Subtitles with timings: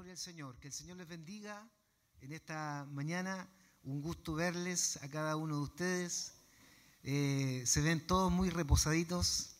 [0.00, 0.56] Gloria al Señor.
[0.60, 1.68] Que el Señor les bendiga
[2.22, 3.46] en esta mañana.
[3.82, 6.32] Un gusto verles a cada uno de ustedes.
[7.02, 9.56] Eh, se ven todos muy reposaditos.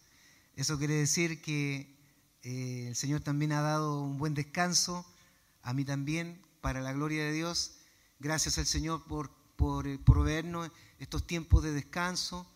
[0.56, 1.94] Eso quiere decir que
[2.42, 5.04] eh, el Señor también ha dado un buen descanso.
[5.60, 7.72] A mí también, para la gloria de Dios.
[8.18, 12.50] Gracias al Señor por, por eh, proveernos estos tiempos de descanso,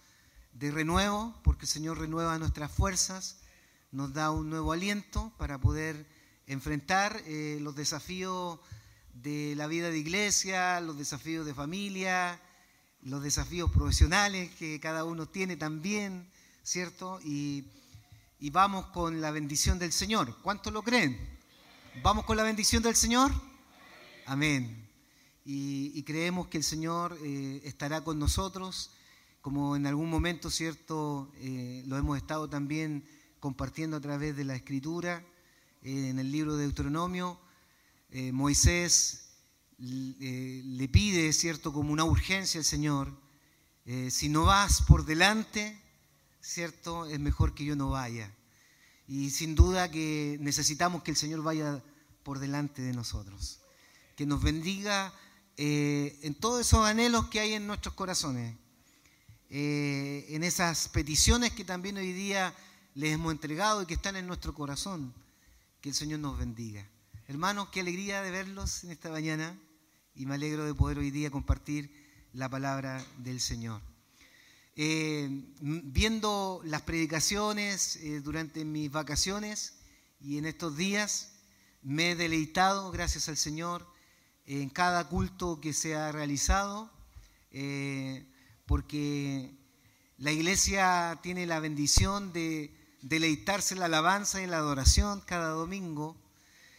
[0.55, 3.41] de renuevo, porque el Señor renueva nuestras fuerzas,
[3.93, 6.14] nos da un nuevo aliento para poder
[6.47, 8.59] enfrentar eh, los desafíos
[9.15, 12.41] de la vida de iglesia, los desafíos de familia,
[13.03, 16.27] los desafíos profesionales que cada uno tiene también,
[16.63, 17.21] ¿cierto?
[17.25, 17.65] Y,
[18.53, 20.37] vamos con la bendición del Señor.
[20.43, 21.19] ¿Cuántos lo creen?
[22.03, 23.33] ¿Vamos con la bendición del Señor?
[24.27, 24.87] Amén.
[25.47, 28.91] Y, creemos que el Señor eh, estará con nosotros,
[29.41, 31.33] como en algún momento, ¿cierto?
[31.37, 33.07] Eh, lo hemos estado también
[33.41, 35.25] compartiendo a través de la Escritura
[35.85, 37.39] en el libro de Deuteronomio,
[38.11, 39.27] eh, Moisés
[39.79, 43.13] eh, le pide, ¿cierto?, como una urgencia al Señor,
[43.85, 45.79] eh, si no vas por delante,
[46.41, 48.33] ¿cierto?, es mejor que yo no vaya.
[49.07, 51.83] Y sin duda que necesitamos que el Señor vaya
[52.23, 53.61] por delante de nosotros,
[54.17, 55.13] que nos bendiga
[55.57, 58.57] en todos esos anhelos que hay en nuestros corazones,
[59.51, 62.55] en esas peticiones que también hoy día
[62.95, 65.13] les hemos entregado y que están en nuestro corazón.
[65.85, 66.89] Que el Señor nos bendiga.
[67.29, 69.55] Hermanos, qué alegría de verlos en esta mañana
[70.15, 71.93] y me alegro de poder hoy día compartir
[72.33, 73.83] la palabra del Señor.
[74.77, 75.29] Eh,
[75.61, 79.75] viendo las predicaciones eh, durante mis vacaciones
[80.23, 81.33] y en estos días,
[81.83, 83.87] me he deleitado, gracias al Señor,
[84.47, 86.91] en cada culto que se ha realizado,
[87.51, 88.25] eh,
[88.65, 89.55] porque
[90.17, 92.75] la iglesia tiene la bendición de
[93.05, 96.17] deleitarse en la alabanza y en la adoración cada domingo,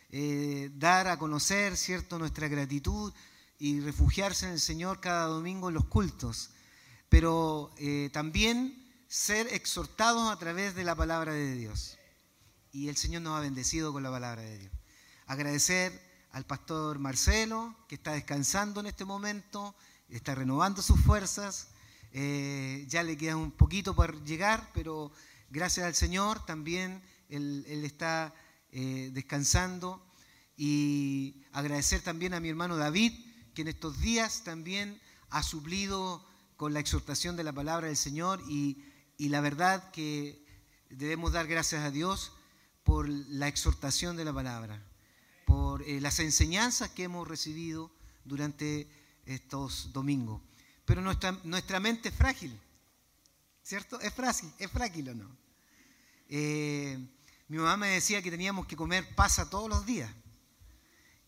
[0.10, 3.14] eh, dar a conocer cierto nuestra gratitud
[3.60, 6.50] y refugiarse en el Señor cada domingo en los cultos,
[7.10, 12.00] pero eh, también ser exhortados a través de la palabra de Dios.
[12.72, 14.74] Y el Señor nos ha bendecido con la palabra de Dios.
[15.28, 19.76] Agradecer al pastor Marcelo, que está descansando en este momento,
[20.10, 21.68] está renovando sus fuerzas.
[22.14, 25.12] Eh, ya le queda un poquito para llegar, pero
[25.56, 28.36] Gracias al Señor también Él, está
[28.72, 30.06] eh, descansando
[30.58, 33.14] y agradecer también a mi hermano David,
[33.54, 35.00] que en estos días también
[35.30, 36.28] ha suplido
[36.58, 38.84] con la exhortación de la palabra del Señor y,
[39.18, 40.46] la verdad que
[40.90, 42.34] debemos dar gracias a Dios
[42.84, 44.86] por la exhortación de la palabra,
[45.46, 47.92] por eh, las enseñanzas que hemos recibido
[48.26, 48.90] durante
[49.26, 50.42] estos domingos.
[50.84, 52.60] Pero nuestra, nuestra mente es frágil,
[53.64, 54.02] ¿cierto?
[54.02, 55.45] Es frágil, es frágil o no.
[56.30, 56.98] Eh,
[57.48, 60.12] mi mamá me decía que teníamos que comer pasa todos los días,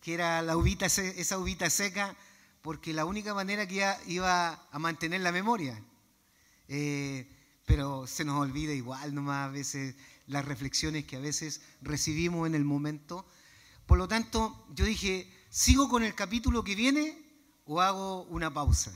[0.02, 2.16] que era la uvita, esa uvita seca,
[2.62, 5.82] porque la única manera que iba a mantener la memoria.
[6.68, 7.32] Eh,
[7.66, 12.56] pero se nos olvida igual nomás a veces las reflexiones que a veces recibimos en
[12.56, 13.26] el momento.
[13.86, 17.18] Por lo tanto, yo dije, ¿sigo con el capítulo que viene
[17.66, 18.92] o hago una pausa?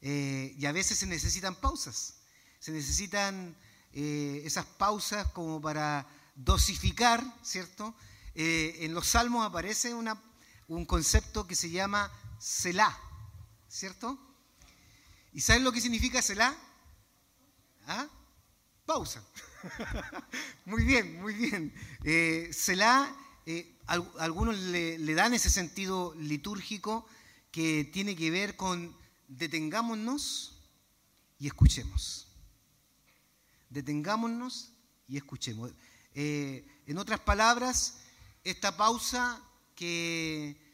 [0.00, 2.18] Eh, y a veces se necesitan pausas,
[2.60, 3.56] se necesitan
[3.92, 7.94] eh, esas pausas como para dosificar, ¿cierto?
[8.34, 12.96] Eh, en los salmos aparece un concepto que se llama Selah,
[13.68, 14.18] ¿cierto?
[15.32, 16.56] ¿Y saben lo que significa Selah?
[17.86, 18.06] ¿Ah?
[18.84, 19.22] Pausa.
[20.64, 21.74] muy bien, muy bien.
[22.04, 23.14] Eh, Selah,
[24.18, 27.06] algunos le, le dan ese sentido litúrgico
[27.50, 28.94] que tiene que ver con
[29.28, 30.60] detengámonos
[31.38, 32.27] y escuchemos
[33.70, 34.72] detengámonos
[35.06, 35.72] y escuchemos.
[36.14, 38.00] Eh, en otras palabras,
[38.44, 39.40] esta pausa
[39.74, 40.66] que,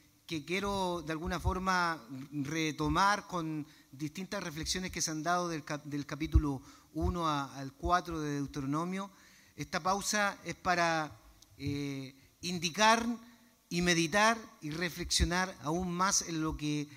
[0.47, 5.65] quiero de alguna forma retomar con distintas reflexiones que se han dado del,
[6.07, 6.61] capítulo
[6.95, 9.11] 1 al 4 de Deuteronomio,
[9.55, 11.17] esta pausa es para
[11.57, 13.07] eh, indicar
[13.69, 16.89] y meditar y reflexionar aún más en lo que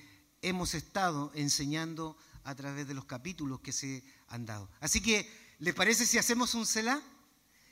[0.41, 4.69] hemos estado enseñando a través de los capítulos que se han dado.
[4.79, 7.01] Así que ¿Les parece si hacemos un celá?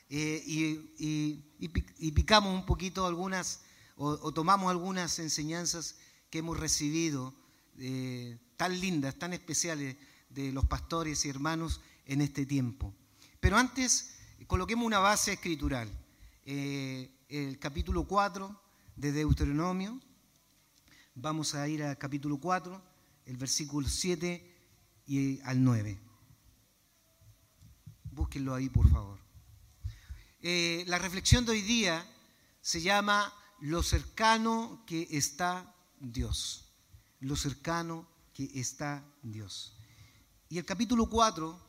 [0.10, 3.62] Eh, y, picamos un poquito algunas,
[3.96, 5.98] o, tomamos algunas enseñanzas
[6.32, 7.34] que hemos recibido,
[7.78, 9.98] eh, tan lindas, tan especiales,
[10.30, 12.94] de los pastores y hermanos en este tiempo.
[13.40, 14.16] Pero antes,
[14.48, 15.90] coloquemos una base escritural.
[16.44, 18.62] Eh, el capítulo 4
[18.96, 20.00] de Deuteronomio,
[21.14, 22.82] vamos a ir al capítulo 4,
[23.26, 24.56] el versículo 7
[25.06, 26.05] y al 9.
[28.16, 29.20] Búsquenlo ahí, por favor.
[30.40, 32.08] Eh, la reflexión de hoy día
[32.62, 36.72] se llama lo cercano que está Dios.
[37.20, 39.78] Lo cercano que está Dios.
[40.48, 41.60] Y el capítulo 4,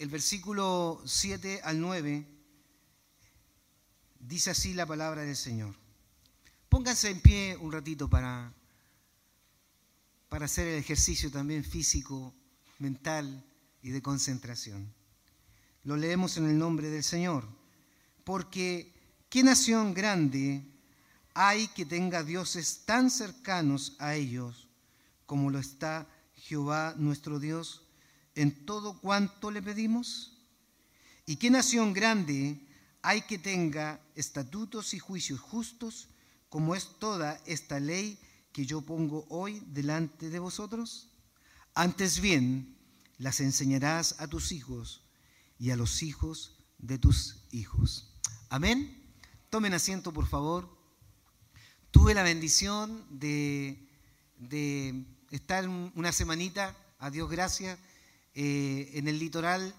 [0.00, 2.26] el versículo 7 al 9,
[4.18, 5.76] dice así la palabra del Señor.
[6.68, 8.52] Pónganse en pie un ratito para,
[10.28, 12.34] para hacer el ejercicio también físico,
[12.80, 13.46] mental
[13.80, 14.92] y de concentración.
[15.86, 17.44] Lo leemos en el nombre del Señor.
[18.24, 18.92] Porque,
[19.28, 20.64] ¿qué nación grande
[21.32, 24.66] hay que tenga dioses tan cercanos a ellos
[25.26, 27.84] como lo está Jehová nuestro Dios
[28.34, 30.36] en todo cuanto le pedimos?
[31.24, 32.60] ¿Y qué nación grande
[33.00, 36.08] hay que tenga estatutos y juicios justos
[36.48, 38.18] como es toda esta ley
[38.52, 41.10] que yo pongo hoy delante de vosotros?
[41.74, 42.76] Antes bien,
[43.18, 45.05] las enseñarás a tus hijos
[45.58, 48.14] y a los hijos de tus hijos.
[48.48, 49.02] Amén.
[49.50, 50.68] Tomen asiento, por favor.
[51.90, 53.82] Tuve la bendición de,
[55.30, 57.78] estar una semanita, a Dios gracias,
[58.34, 59.74] eh, en el litoral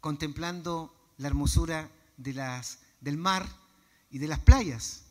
[0.00, 3.46] contemplando la hermosura de las, del mar
[4.10, 5.04] y de las playas.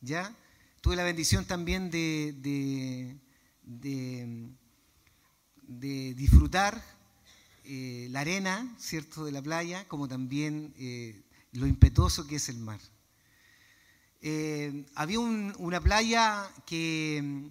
[0.00, 0.34] ¿ya?
[0.80, 3.18] Tuve la bendición también de, de,
[5.62, 6.82] de disfrutar
[7.64, 11.22] eh, la arena, ¿cierto?, de la playa, como también eh,
[11.52, 12.80] lo impetuoso que es el mar.
[14.20, 17.46] Eh, había una playa que mm,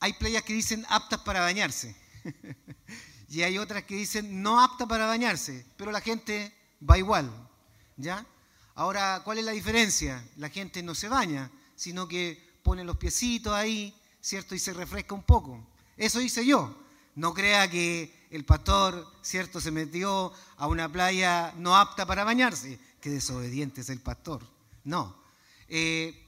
[0.00, 1.96] hay playas que dicen aptas para bañarse
[3.28, 6.52] y hay otras que dicen no aptas para bañarse, pero la gente
[6.88, 7.30] va igual,
[7.96, 8.26] ¿ya?
[8.74, 10.26] Ahora, ¿cuál es la diferencia?
[10.36, 14.54] La gente no se baña, sino que pone los piecitos ahí, ¿cierto?
[14.54, 15.66] Y se refresca un poco.
[15.96, 16.76] Eso hice yo.
[17.14, 22.78] No crea que el pastor, ¿cierto?, se metió a una playa no apta para bañarse.
[23.00, 24.42] Qué desobediente es el pastor.
[24.84, 25.16] No.
[25.68, 26.26] Eh,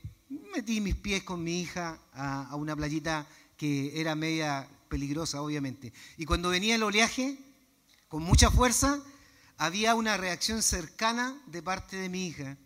[0.55, 3.26] metí mis pies con mi hija a, una playita
[3.56, 5.93] que era media peligrosa, obviamente.
[6.17, 7.38] Y cuando venía el oleaje,
[8.08, 9.00] con mucha fuerza,
[9.56, 12.56] había una reacción cercana de parte de mi hija,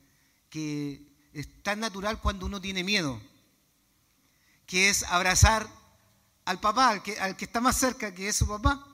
[0.48, 1.02] que
[1.32, 3.20] es tan natural cuando uno tiene miedo,
[4.66, 5.68] que es abrazar
[6.46, 8.84] al papá, al que, al que está más cerca, que es su papá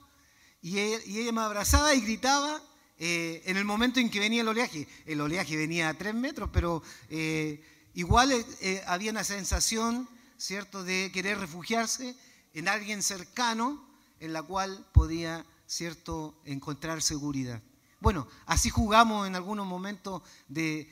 [0.63, 2.63] y ella, me abrazaba y gritaba
[2.97, 4.87] eh, en el momento en que venía el oleaje.
[5.05, 7.61] El oleaje venía a tres metros, pero eh,
[7.93, 10.07] igual eh, había una sensación,
[10.37, 12.15] ¿cierto?, de querer refugiarse
[12.53, 13.85] en alguien cercano
[14.21, 17.61] en la cual podía, ¿cierto?, encontrar seguridad.
[17.99, 20.89] Bueno, así jugamos en algunos momentos de,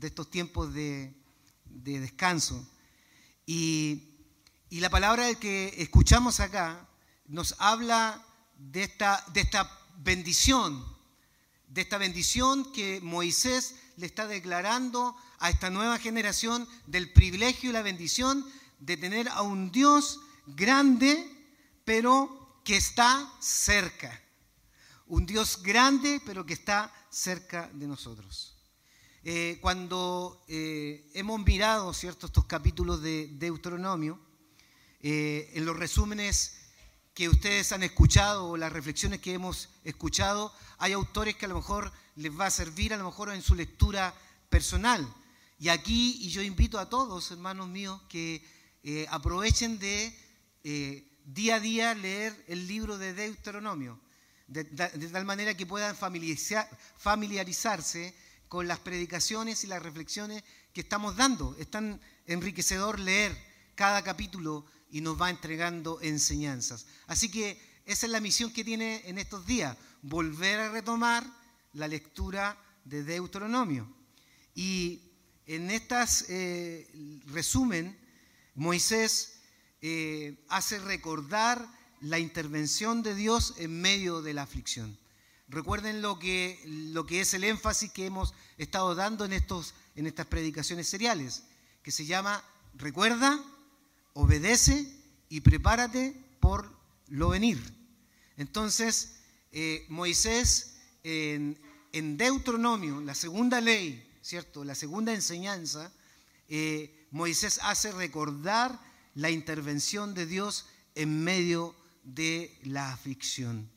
[0.00, 1.12] estos tiempos de,
[1.66, 2.66] descanso.
[3.44, 4.11] Y,
[4.72, 6.88] y la palabra que escuchamos acá
[7.26, 8.24] nos habla
[8.56, 10.82] de esta, de esta bendición,
[11.68, 17.74] de esta bendición que Moisés le está declarando a esta nueva generación del privilegio y
[17.74, 18.46] la bendición
[18.78, 21.22] de tener a un Dios grande,
[21.84, 24.22] pero que está cerca.
[25.06, 28.56] Un Dios grande, pero que está cerca de nosotros.
[29.22, 32.24] Eh, cuando eh, hemos mirado ¿cierto?
[32.24, 34.31] estos capítulos de Deuteronomio,
[35.02, 36.56] eh, en los resúmenes
[37.14, 41.56] que ustedes han escuchado o las reflexiones que hemos escuchado, hay autores que a lo
[41.56, 44.14] mejor les va a servir a lo mejor en su lectura
[44.48, 45.06] personal.
[45.58, 48.42] Y aquí, y yo invito a todos, hermanos míos, que
[48.82, 50.18] eh, aprovechen de
[50.64, 54.00] eh, día a día leer el libro de Deuteronomio,
[54.48, 58.14] de, tal manera que puedan familiarizarse
[58.48, 61.56] con las predicaciones y las reflexiones que estamos dando.
[61.58, 63.36] Es tan enriquecedor leer
[63.74, 66.86] cada capítulo y nos va entregando enseñanzas.
[67.08, 71.26] Así que esa es la misión que tiene en estos días, volver a retomar
[71.72, 73.88] la lectura de Deuteronomio.
[74.54, 75.00] Y
[75.46, 76.86] en estas eh,
[77.26, 77.98] resumen,
[78.54, 79.40] Moisés
[79.80, 81.66] eh, hace recordar
[82.00, 84.98] la intervención de Dios en medio de la aflicción.
[85.48, 90.06] Recuerden lo que, lo que es el énfasis que hemos estado dando en, estos, en
[90.06, 91.44] estas predicaciones seriales,
[91.82, 92.44] que se llama,
[92.74, 93.42] recuerda,
[94.14, 94.86] obedece
[95.28, 96.70] y prepárate por
[97.08, 97.60] lo venir.
[98.36, 99.16] Entonces,
[99.52, 101.58] eh, Moisés en,
[101.92, 104.64] Deuteronomio, la segunda ley, ¿cierto?
[104.64, 105.92] La segunda enseñanza,
[106.48, 108.78] eh, Moisés hace recordar
[109.14, 113.70] la intervención de Dios en medio de la aflicción.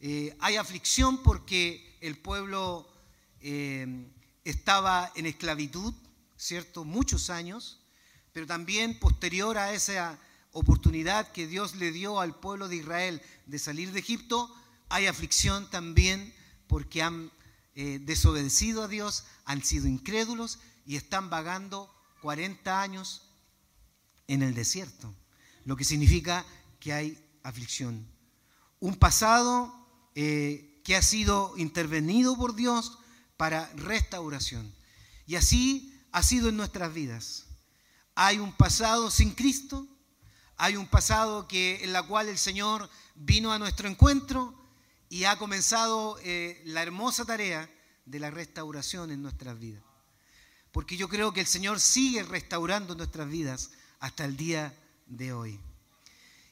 [0.00, 2.90] Eh, hay aflicción porque el pueblo
[4.42, 5.92] estaba en esclavitud,
[6.34, 6.86] ¿cierto?
[6.86, 7.83] Muchos años
[8.34, 10.18] pero también posterior a esa
[10.50, 14.52] oportunidad que Dios le dio al pueblo de Israel de salir de Egipto,
[14.88, 16.34] hay aflicción también
[16.66, 17.30] porque han
[17.76, 23.22] eh, desobedecido a Dios, han sido incrédulos y están vagando 40 años
[24.26, 25.14] en el desierto,
[25.64, 26.44] lo que significa
[26.80, 28.04] que hay aflicción.
[28.80, 29.72] Un pasado
[30.16, 32.98] eh, que ha sido intervenido por Dios
[33.36, 34.74] para restauración.
[35.24, 37.43] Y así ha sido en nuestras vidas.
[38.14, 39.86] Hay un pasado sin Cristo,
[40.56, 44.54] hay un pasado en la cual el Señor vino a nuestro encuentro
[45.08, 47.68] y ha comenzado eh, la hermosa tarea
[48.04, 49.82] de la restauración en nuestras vidas.
[50.70, 55.60] Porque yo creo que el Señor sigue restaurando nuestras vidas hasta el día de hoy.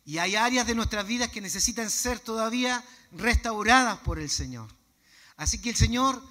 [0.04, 4.68] Y hay áreas de nuestras vidas que necesitan ser todavía restauradas por el Señor.
[5.36, 6.22] Así que el Señor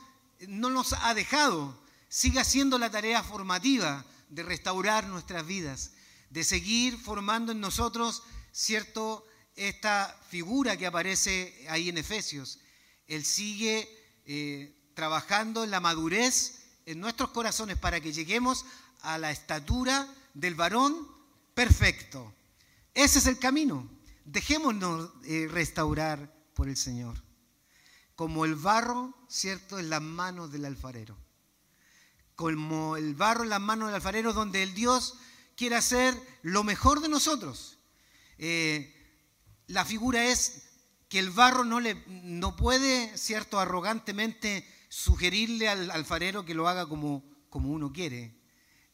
[0.48, 1.78] no nos ha dejado,
[2.10, 5.92] sigue haciendo la tarea formativa de restaurar nuestras vidas,
[6.30, 12.60] de seguir formando en nosotros, cierto, esta figura que aparece ahí en Efesios.
[13.08, 13.88] Él sigue
[14.26, 18.66] eh, trabajando en la madurez en nuestros corazones para que lleguemos
[19.02, 21.08] a la estatura del varón
[21.54, 22.34] perfecto.
[22.94, 23.90] Ese es el camino.
[24.24, 27.22] Dejémonos eh, restaurar por el Señor.
[28.16, 31.18] Como el barro, ¿cierto?, en las manos del alfarero.
[32.42, 35.14] Como el barro en las manos del alfarero, donde el Dios
[35.56, 37.78] quiere hacer lo mejor de nosotros.
[38.40, 38.92] Eh,
[39.68, 40.64] la figura es
[41.08, 46.88] que el barro no, le, no puede, ¿cierto?, arrogantemente sugerirle al alfarero que lo haga
[46.88, 48.42] como, como uno quiere.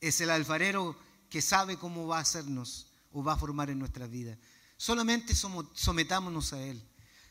[0.01, 0.99] Es el alfarero
[1.29, 4.37] que sabe cómo va a hacernos o va a formar en nuestra vida.
[4.75, 6.85] Solamente sometámonos a Él,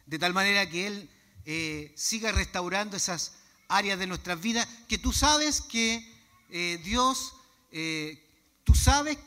[0.07, 1.11] de tal manera que Él
[1.45, 3.35] eh, siga restaurando esas
[3.69, 6.15] áreas de nuestras vidas que tú sabes que
[6.51, 7.35] eh, Dios,
[7.73, 8.23] eh,
[8.65, 9.19] tú sabes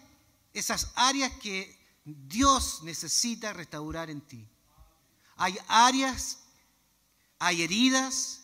[0.53, 4.45] esas áreas que Dios necesita restaurar en ti.
[5.35, 6.39] Hay áreas,
[7.37, 8.41] hay heridas,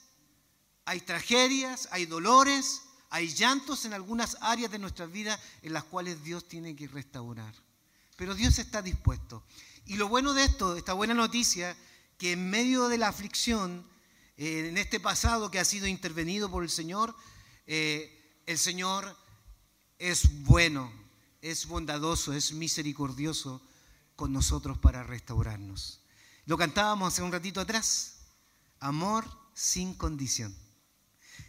[0.85, 6.23] hay tragedias, hay dolores, hay llantos en algunas áreas de nuestra vida en las cuales
[6.23, 7.53] Dios tiene que restaurar.
[8.15, 9.43] Pero Dios está dispuesto.
[9.85, 11.75] Y lo bueno de esto, esta buena noticia,
[12.17, 13.85] que en medio de la aflicción,
[14.37, 17.15] eh, en este pasado que ha sido intervenido por el Señor,
[17.67, 19.17] eh, el Señor
[19.97, 20.91] es bueno,
[21.41, 23.61] es bondadoso, es misericordioso
[24.15, 26.01] con nosotros para restaurarnos.
[26.45, 28.17] Lo cantábamos hace un ratito atrás,
[28.79, 30.55] amor sin condición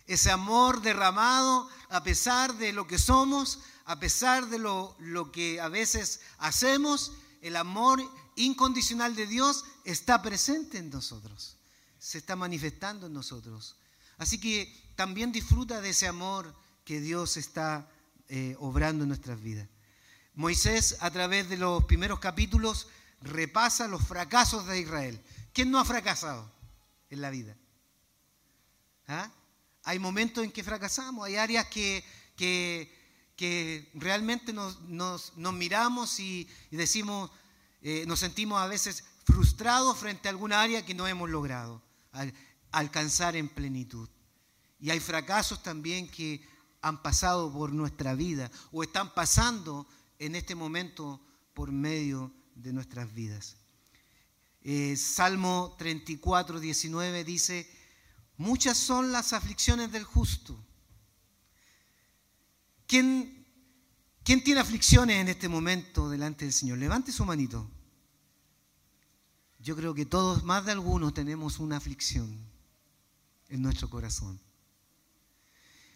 [0.07, 4.97] ese amor derramado a pesar de lo que somos, a pesar de lo,
[5.33, 7.13] que a veces hacemos,
[7.43, 8.03] el amor
[8.37, 11.56] incondicional de Dios está presente en nosotros,
[12.07, 13.75] se está manifestando en nosotros.
[14.17, 17.91] Así que también disfruta de ese amor que Dios está
[18.29, 19.69] eh, obrando en nuestras vidas.
[20.35, 22.87] Moisés a través de los primeros capítulos
[23.23, 25.21] repasa los fracasos de Israel.
[25.53, 26.49] ¿Quién no ha fracasado
[27.11, 27.57] en la vida?
[29.09, 29.29] ¿Ah?
[29.83, 32.05] Hay momentos en que fracasamos, hay áreas que,
[32.37, 37.33] que, realmente nos, miramos y, decimos,
[37.83, 41.85] eh, nos sentimos a veces frustrados frente a alguna área que no hemos logrado
[42.71, 44.09] alcanzar en plenitud.
[44.79, 46.47] Y hay fracasos también que
[46.83, 49.87] han pasado por nuestra vida o están pasando
[50.19, 51.21] en este momento
[51.55, 53.57] por medio de nuestras vidas.
[54.63, 57.71] Eh, Salmo 34, 19 dice,
[58.39, 60.63] Muchas son las aflicciones del justo.
[62.87, 63.47] ¿Quién,
[64.23, 66.79] ¿Quién, tiene aflicciones en este momento delante del Señor?
[66.79, 67.71] Levante su manito.
[69.67, 72.39] Yo creo que todos, más de algunos, tenemos una aflicción
[73.49, 74.41] en nuestro corazón.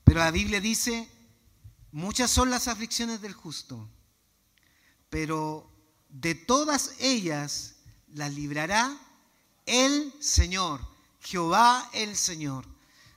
[0.03, 1.09] Pero la Biblia dice,
[1.93, 3.89] muchas son las aflicciones del justo,
[5.09, 5.71] pero
[6.09, 7.77] de todas ellas
[8.09, 8.99] las librará
[9.67, 10.81] el Señor.
[11.21, 12.67] Jehová el Señor.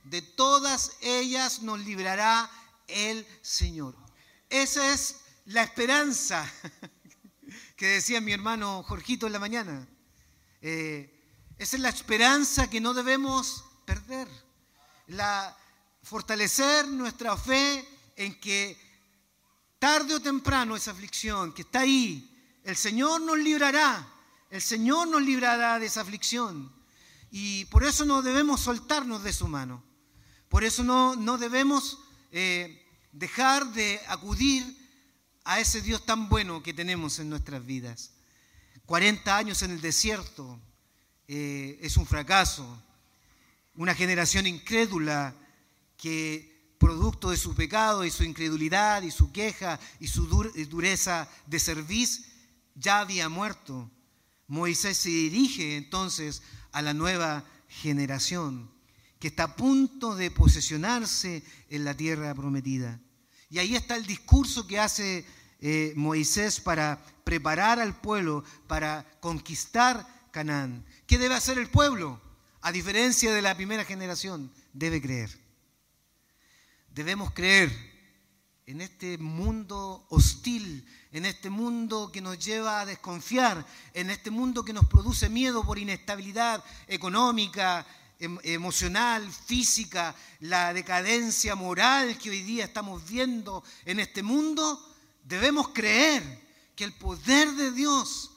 [0.04, 2.48] De todas ellas nos librará
[2.86, 3.96] el Señor.
[4.50, 6.48] Esa es la esperanza
[7.76, 9.88] que decía mi hermano Jorgito en la mañana.
[10.66, 11.10] Eh,
[11.58, 14.26] esa es la esperanza que no debemos perder.
[15.08, 15.54] La,
[16.02, 18.74] fortalecer nuestra fe en que
[19.78, 22.30] tarde o temprano esa aflicción que está ahí,
[22.64, 24.08] el Señor nos librará.
[24.48, 26.72] El Señor nos librará de esa aflicción.
[27.30, 29.84] Y por eso no debemos soltarnos de su mano.
[30.48, 31.98] Por eso no, no debemos
[32.32, 34.64] eh, dejar de acudir
[35.44, 38.12] a ese Dios tan bueno que tenemos en nuestras vidas.
[38.86, 40.58] 40 años en el desierto
[41.26, 42.82] eh, es un fracaso.
[43.76, 45.34] Una generación incrédula
[45.96, 51.58] que producto de su pecado y su incredulidad y su queja y su dureza de
[51.58, 52.24] servicio
[52.74, 53.90] ya había muerto.
[54.46, 58.70] Moisés se dirige entonces a la nueva generación
[59.18, 63.00] que está a punto de posesionarse en la tierra prometida.
[63.48, 65.24] Y ahí está el discurso que hace
[65.66, 70.84] eh, Moisés para preparar al pueblo para conquistar Canaán.
[71.06, 72.20] ¿Qué debe hacer el pueblo?
[72.60, 75.30] A diferencia de la primera generación, debe creer.
[76.90, 77.72] Debemos creer
[78.66, 84.66] en este mundo hostil, en este mundo que nos lleva a desconfiar, en este mundo
[84.66, 87.86] que nos produce miedo por inestabilidad económica,
[88.18, 94.90] em, emocional, física, la decadencia moral que hoy día estamos viendo en este mundo,
[95.24, 96.22] debemos creer
[96.76, 98.30] que el poder de Dios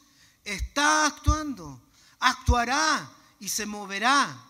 [0.44, 1.82] está actuando,
[2.20, 4.44] actuará y se moverá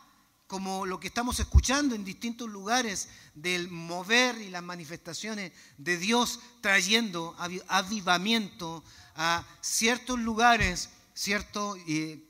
[0.45, 6.39] como lo que estamos escuchando en distintos lugares del mover y las manifestaciones de Dios
[6.61, 7.35] trayendo
[7.67, 8.83] avivamiento
[9.15, 11.75] a ciertos lugares, ¿cierto?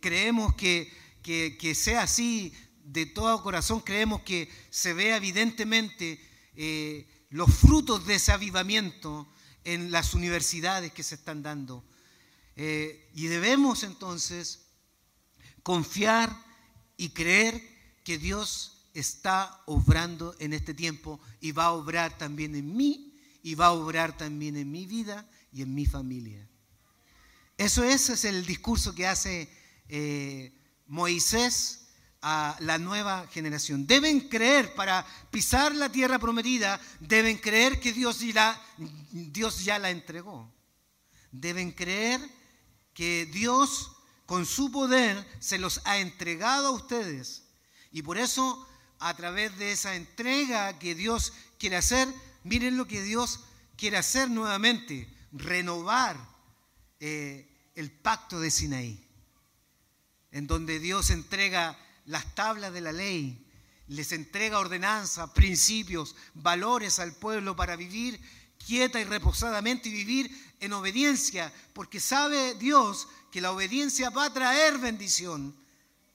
[0.02, 6.20] creemos que, que, sea así, de todo corazón creemos que se vea evidentemente
[6.56, 9.28] eh, los frutos de ese avivamiento
[9.68, 11.84] en las universidades que se están dando.
[12.56, 14.62] Eh, y debemos entonces
[15.62, 16.34] confiar
[16.96, 17.62] y creer
[18.06, 23.56] que Dios está obrando en este tiempo y va a obrar también en mí y
[23.56, 26.48] va a obrar también en mi vida y en mi familia.
[27.58, 29.50] Eso ese es el discurso que hace
[29.90, 30.54] eh,
[30.86, 31.87] Moisés
[32.22, 33.86] a la nueva generación.
[33.86, 38.60] Deben creer para pisar la tierra prometida, deben creer que Dios ya,
[39.12, 40.52] Dios ya la entregó.
[41.32, 42.22] Deben creer
[42.94, 43.92] que Dios
[44.26, 47.44] con su poder se los ha entregado a ustedes
[47.92, 48.68] y por eso,
[49.00, 52.08] a través de esa entrega que Dios quiere hacer,
[52.44, 53.40] miren lo que Dios
[53.76, 56.18] quiere hacer nuevamente, renovar
[57.00, 59.04] eh, el pacto de Sinaí,
[60.32, 63.46] en donde Dios entrega las tablas de la ley,
[63.88, 68.20] les entrega ordenanza, principios, valores al pueblo para vivir
[68.66, 74.34] quieta y reposadamente y vivir en obediencia, porque sabe Dios que la obediencia va a
[74.34, 75.56] traer bendición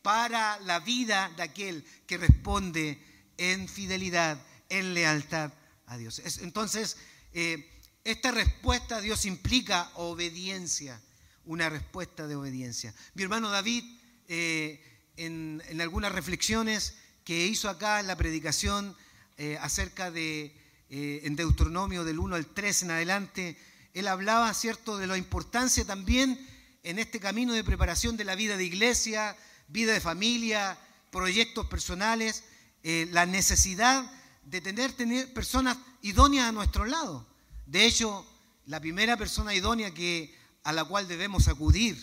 [0.03, 3.03] para la vida de aquel que responde
[3.39, 5.53] en fidelidad, en lealtad
[5.87, 6.21] a Dios.
[6.41, 6.97] Entonces,
[7.33, 7.71] eh,
[8.05, 11.01] esta respuesta a Dios implica obediencia,
[11.45, 12.95] una respuesta de obediencia.
[13.15, 13.85] Mi hermano David,
[14.29, 16.95] eh, en, algunas reflexiones
[17.25, 18.97] que hizo acá en la predicación
[19.37, 20.57] eh, acerca de,
[20.89, 23.59] en Deuteronomio del 1 al 3 en adelante,
[23.95, 26.39] él hablaba, ¿cierto?, de la importancia también
[26.83, 29.37] en este camino de preparación de la vida de iglesia,
[29.69, 30.79] vida de familia,
[31.11, 32.45] proyectos personales,
[32.83, 34.11] eh, la necesidad
[34.45, 37.27] de tener, tener personas idóneas a nuestro lado.
[37.67, 38.27] De hecho,
[38.67, 41.97] la primera persona idónea que, a la cual debemos acudir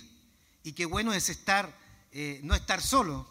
[0.64, 1.78] y qué bueno es estar,
[2.12, 3.28] eh, no estar solo,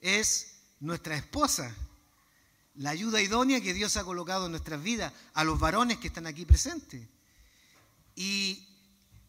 [0.00, 1.74] es nuestra esposa.
[2.74, 6.26] La ayuda idónea que Dios ha colocado en nuestras vidas a los varones que están
[6.26, 7.06] aquí presentes.
[8.14, 8.68] Y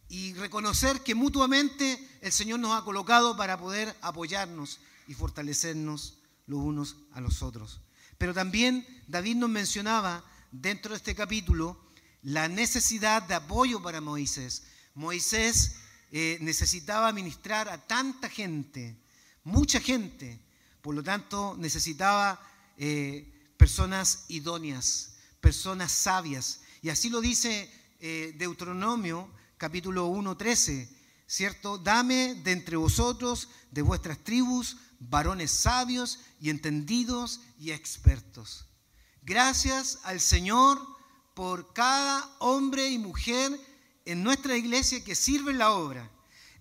[0.09, 6.59] y reconocer que mutuamente el Señor nos ha colocado para poder apoyarnos y fortalecernos los
[6.59, 7.79] unos a los otros.
[8.17, 11.79] Pero también David nos mencionaba dentro de este capítulo
[12.23, 14.63] la necesidad de apoyo para Moisés.
[14.95, 15.75] Moisés
[16.11, 18.97] eh, necesitaba ministrar a tanta gente,
[19.43, 20.39] mucha gente,
[20.81, 22.41] por lo tanto necesitaba
[22.77, 26.61] eh, personas idóneas, personas sabias.
[26.81, 27.69] Y así lo dice
[27.99, 30.89] eh, Deuteronomio capítulo 1, 13,
[31.27, 31.77] ¿cierto?
[31.77, 38.65] Dame de entre vosotros, de vuestras tribus, varones sabios y entendidos y expertos.
[39.21, 40.79] Gracias al Señor
[41.35, 43.59] por cada hombre y mujer
[44.11, 46.09] en nuestra iglesia que sirve en la obra,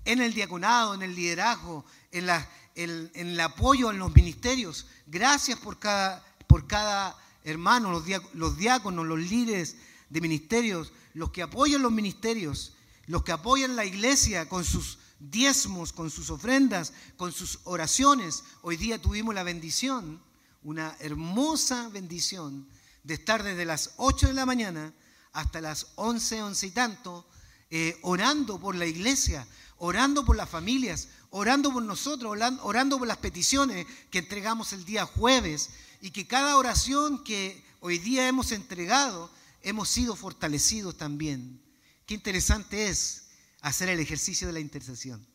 [0.04, 1.82] en el diaconado, en el liderazgo,
[2.12, 4.87] en, la, en, el apoyo en los ministerios.
[5.06, 9.76] Gracias por cada, por cada hermano, los, los diáconos, los líderes
[10.11, 12.74] de ministerios, los que apoyan los ministerios,
[13.06, 18.44] los que apoyan la iglesia con sus diezmos, con sus ofrendas, con sus oraciones.
[18.61, 20.20] Hoy día tuvimos la bendición,
[20.64, 22.68] una hermosa bendición,
[23.04, 24.92] de estar desde las 8 de la mañana
[25.32, 27.26] hasta las 11, 11 y tanto,
[27.70, 29.46] eh, orando por la iglesia,
[29.78, 35.07] orando por las familias, orando por nosotros, orando por las peticiones que entregamos el día
[35.07, 39.31] jueves y que cada oración que hoy día hemos entregado,
[39.62, 41.61] hemos sido fortalecidos también.
[42.07, 43.28] Qué interesante es
[43.61, 45.26] hacer el ejercicio de la intercesión.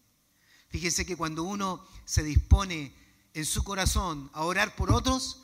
[0.70, 2.96] Fíjense que cuando uno se dispone
[3.34, 5.44] en su corazón a orar por otros,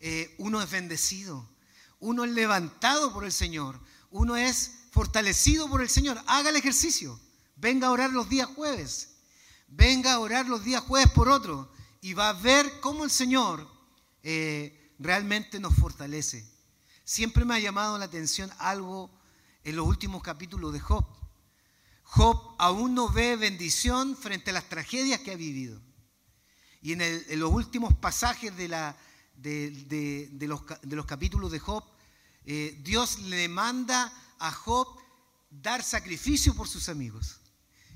[0.00, 1.48] eh, uno es bendecido,
[1.98, 3.80] uno es levantado por el Señor,
[4.16, 6.20] uno es fortalecido por el Señor.
[6.26, 7.20] Haga el ejercicio,
[7.56, 9.16] venga a orar los días jueves,
[9.68, 13.68] venga a orar los días jueves por otro y va a ver cómo el Señor
[14.22, 16.44] eh, realmente nos fortalece.
[17.04, 19.10] siempre me ha llamado la atención algo
[19.64, 21.04] en los últimos capítulos de Job.
[22.02, 25.80] Job aún no ve bendición frente a las tragedias que ha vivido.
[26.80, 28.94] Y en, los últimos pasajes de, los,
[29.36, 31.84] de, los, capítulos de Job,
[32.46, 34.86] eh, Dios le manda a Job
[35.50, 37.40] dar sacrificio por sus amigos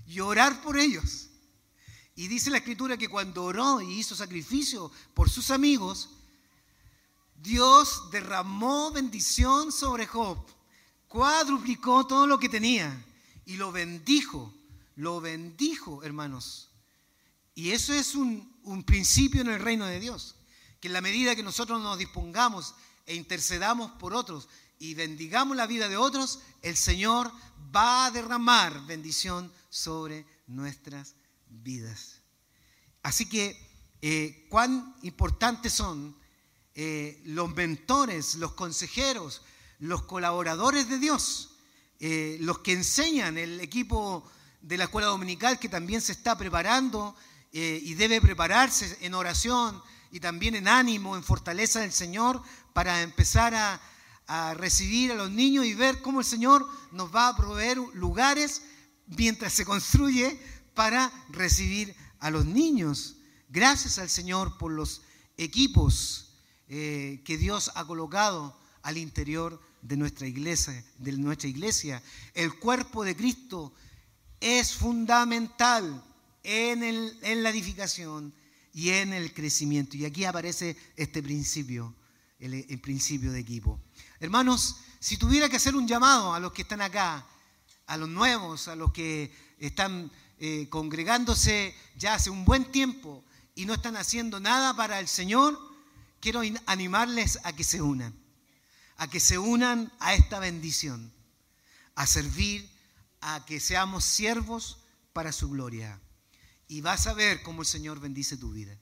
[0.07, 1.29] y orar por ellos.
[2.17, 6.11] Y dice la escritura que cuando oró y hizo sacrificio por sus amigos,
[7.37, 10.45] Dios derramó bendición sobre Job,
[11.09, 13.05] cuadruplicó todo lo que tenía
[13.47, 14.53] y lo bendijo,
[14.97, 16.69] lo bendijo, hermanos.
[17.55, 20.35] Y eso es un, un principio en el reino de Dios,
[20.81, 22.75] que en la medida que nosotros nos dispongamos
[23.11, 27.33] e intercedamos por otros y bendigamos la vida de otros, el Señor
[27.75, 31.17] va a derramar bendición sobre nuestras
[31.49, 32.21] vidas.
[33.03, 33.69] Así que,
[34.01, 36.17] eh, cuán importantes son
[36.77, 39.43] eh, los mentores, los consejeros,
[39.81, 41.57] los colaboradores de Dios,
[41.99, 44.23] eh, los que enseñan el equipo
[44.63, 47.17] de la escuela dominical que también se está preparando
[47.53, 53.55] y debe prepararse en oración y también en ánimo, en fortaleza del Señor, para empezar
[53.55, 53.81] a,
[54.55, 58.63] recibir a los niños y ver cómo el Señor nos va a proveer lugares
[59.09, 60.41] mientras se construye
[60.73, 63.17] para recibir a los niños.
[63.49, 65.03] Gracias al Señor por los
[65.37, 66.37] equipos
[66.69, 72.01] eh, que Dios ha colocado al interior de nuestra iglesia, de nuestra iglesia.
[72.35, 73.75] El cuerpo de Cristo
[74.39, 76.05] es fundamental
[76.45, 78.33] en, en la edificación
[78.73, 79.97] y en el crecimiento.
[79.97, 81.95] Y aquí aparece este principio,
[82.41, 83.81] el, principio de equipo.
[84.19, 87.27] Hermanos, si tuviera que hacer un llamado a los que están acá,
[87.87, 93.25] a los nuevos, a los que están eh, congregándose ya hace un buen tiempo
[93.55, 95.59] y no están haciendo nada para el Señor,
[96.21, 98.15] quiero animarles a que se unan,
[98.97, 101.13] a que se unan a esta bendición,
[101.95, 102.71] a servir,
[103.21, 104.79] a que seamos siervos
[105.13, 106.01] para su gloria.
[106.69, 108.79] Y vas a ver cómo el Señor bendice tu vida.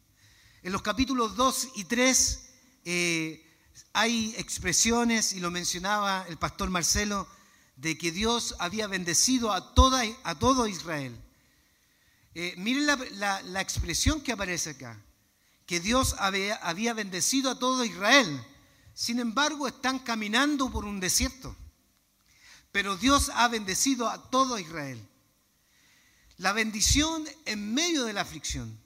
[0.62, 2.50] En los capítulos 2 y 3
[2.84, 3.47] eh,
[3.92, 7.28] hay expresiones, y lo mencionaba el pastor Marcelo,
[7.76, 11.16] de que Dios había bendecido a, toda, a todo Israel.
[12.34, 15.00] Eh, miren la, expresión que aparece acá,
[15.66, 18.44] que Dios había, había bendecido a todo Israel.
[18.94, 21.54] Sin embargo, están caminando por un desierto.
[22.72, 25.00] Pero Dios ha bendecido a todo Israel.
[26.36, 28.78] La bendición en medio de la aflicción,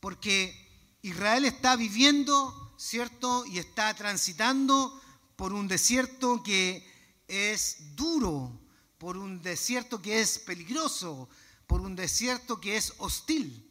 [0.00, 0.54] porque
[1.02, 3.44] Israel está viviendo, ¿cierto?
[3.44, 4.98] Y está transitando
[5.36, 6.82] por un desierto que
[7.28, 8.58] es duro,
[8.96, 11.28] por un desierto que es peligroso,
[11.66, 13.70] por un desierto que es hostil.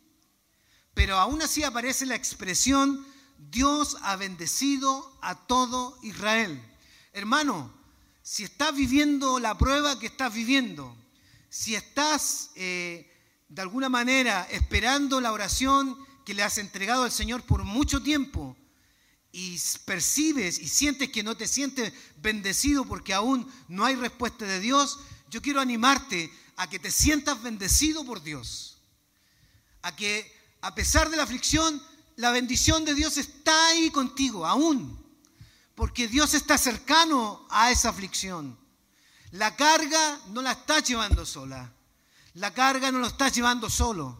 [0.93, 3.03] Pero aún así aparece la expresión,
[3.37, 6.61] Dios ha bendecido a todo Israel.
[7.11, 7.73] Hermano,
[8.21, 10.95] si estás viviendo la prueba que estás viviendo,
[11.49, 13.11] si estás eh,
[13.47, 18.55] de alguna manera esperando la oración que le has entregado al Señor por mucho tiempo,
[19.31, 24.59] y percibes y sientes que no te sientes bendecido porque aún no hay respuesta de
[24.59, 28.77] Dios, yo quiero animarte a que te sientas bendecido por Dios.
[29.81, 31.81] A que a pesar de la aflicción,
[32.15, 34.97] la bendición de Dios está ahí contigo, aún.
[35.75, 38.57] Porque Dios está cercano a esa aflicción.
[39.31, 41.71] La carga no la estás llevando sola.
[42.33, 44.17] La carga no lo estás llevando solo.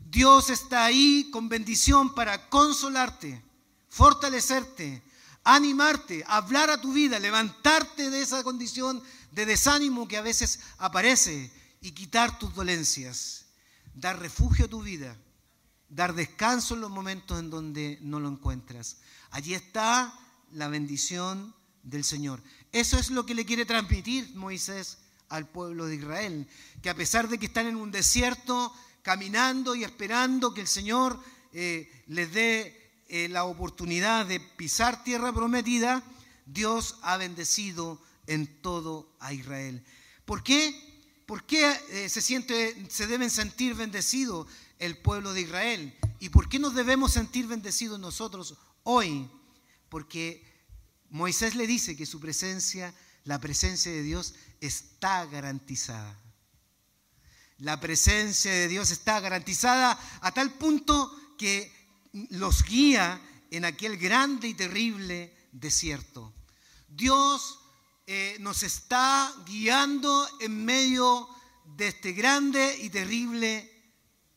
[0.00, 3.49] Dios está ahí con bendición para consolarte
[3.90, 5.02] fortalecerte,
[5.44, 11.52] animarte, hablar a tu vida, levantarte de esa condición de desánimo que a veces aparece
[11.80, 13.46] y quitar tus dolencias,
[13.94, 15.16] dar refugio a tu vida,
[15.88, 18.98] dar descanso en los momentos en donde no lo encuentras.
[19.30, 20.16] Allí está
[20.52, 22.42] la bendición del Señor.
[22.72, 24.98] Eso es lo que le quiere transmitir Moisés
[25.28, 26.48] al pueblo de Israel,
[26.82, 28.72] que a pesar de que están en un desierto,
[29.02, 31.18] caminando y esperando que el Señor
[31.52, 32.79] eh, les dé
[33.12, 36.00] eh, la oportunidad de pisar tierra prometida,
[36.46, 39.84] Dios ha bendecido en todo a Israel.
[40.24, 40.72] ¿Por qué?
[41.26, 44.46] ¿Por qué eh, se, siente, se deben sentir bendecidos
[44.78, 45.98] el pueblo de Israel?
[46.20, 49.28] ¿Y por qué nos debemos sentir bendecidos nosotros hoy?
[49.88, 50.44] Porque
[51.08, 52.94] Moisés le dice que su presencia,
[53.24, 56.16] la presencia de Dios está garantizada.
[57.58, 61.79] La presencia de Dios está garantizada a tal punto que
[62.12, 63.20] los guía
[63.50, 66.34] en aquel grande y terrible desierto.
[66.88, 67.58] Dios
[68.06, 71.28] eh, nos está guiando en medio
[71.76, 73.70] de este grande y terrible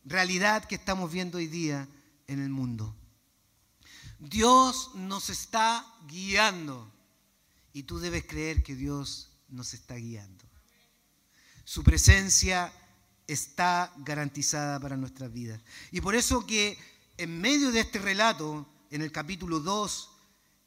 [0.06, 1.88] realidad que estamos viendo hoy día
[2.28, 2.96] en el mundo.
[4.20, 6.92] Dios nos está guiando
[7.74, 10.46] y tú debes creer que Dios nos está guiando.
[11.66, 12.72] Su presencia
[13.28, 15.62] está garantizada para nuestras vidas.
[15.92, 16.78] Y por eso que
[17.18, 20.10] en medio de este relato, en el capítulo 2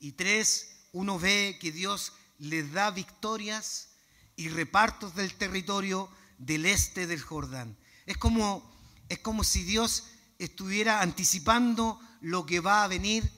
[0.01, 3.89] y 3, uno ve que Dios les da victorias
[4.37, 7.77] y repartos del territorio del este del Jordán.
[8.05, 8.71] Es como,
[9.09, 10.05] es como si Dios
[10.39, 13.29] estuviera anticipando lo que va a venir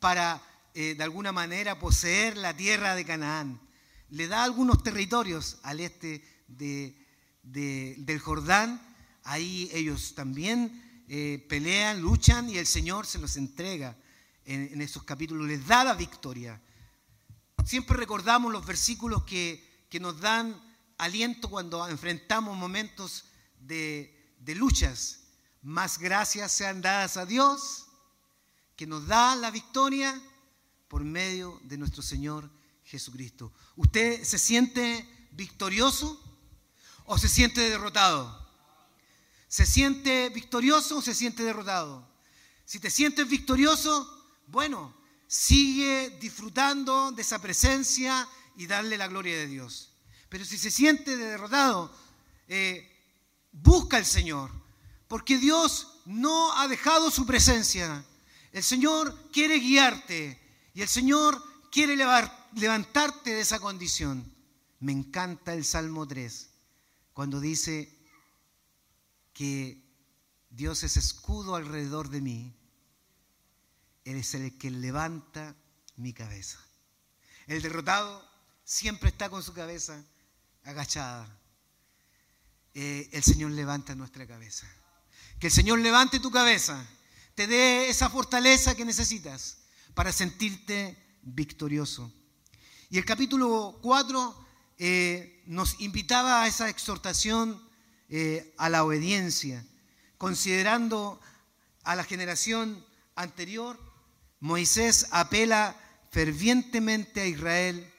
[0.00, 0.42] para
[0.74, 3.60] eh, de alguna manera poseer la tierra de Canaán.
[4.10, 6.24] Le da algunos territorios al este
[7.42, 8.80] del Jordán.
[9.24, 13.96] Ahí ellos también eh, pelean, luchan y el Señor se los entrega
[14.44, 15.46] en, en esos capítulos.
[15.46, 16.60] Les da la victoria.
[17.66, 19.64] Siempre recordamos los versículos que,
[20.00, 20.54] nos dan
[20.98, 23.24] aliento cuando enfrentamos momentos
[23.58, 25.20] de, de luchas.
[25.62, 27.86] Más gracias sean dadas a Dios,
[28.76, 30.20] que nos da la victoria
[30.86, 32.50] por medio de nuestro Señor
[32.84, 33.52] Jesucristo.
[33.74, 36.22] ¿Usted se siente victorioso
[37.06, 38.45] o se siente derrotado?
[39.56, 42.06] ¿Se siente victorioso o se siente derrotado?
[42.66, 44.06] Si te sientes victorioso,
[44.48, 44.94] bueno,
[45.26, 49.94] sigue disfrutando de esa presencia y darle la gloria de Dios.
[50.28, 51.90] Pero si se siente derrotado,
[52.48, 52.86] eh,
[53.50, 54.50] busca al Señor,
[55.08, 58.04] porque Dios no ha dejado su presencia.
[58.52, 60.38] El Señor quiere guiarte
[60.74, 61.42] y el Señor
[61.72, 64.30] quiere levantarte de esa condición.
[64.80, 66.50] Me encanta el Salmo 3,
[67.14, 67.95] cuando dice
[69.36, 69.78] que
[70.48, 72.56] Dios es escudo alrededor de mí
[74.06, 75.56] él es el que levanta
[75.96, 76.58] mi cabeza.
[77.48, 78.26] El derrotado
[78.64, 80.00] siempre está con su cabeza
[80.62, 81.28] agachada.
[82.72, 84.66] Eh, el Señor levanta nuestra cabeza.
[85.40, 86.86] Que el Señor levante tu cabeza,
[87.34, 89.58] te dé esa fortaleza que necesitas
[89.92, 92.12] para sentirte victorioso.
[92.88, 94.46] Y el capítulo 4
[94.78, 97.65] eh, nos invitaba a esa exhortación
[98.08, 99.64] eh, a la obediencia,
[100.18, 101.20] considerando
[101.82, 103.78] a la generación anterior
[104.40, 105.74] Moisés apela
[106.10, 107.90] fervientemente a Israel,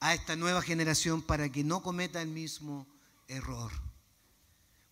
[0.00, 2.86] a esta nueva generación, para que no cometa el mismo
[3.28, 3.70] error.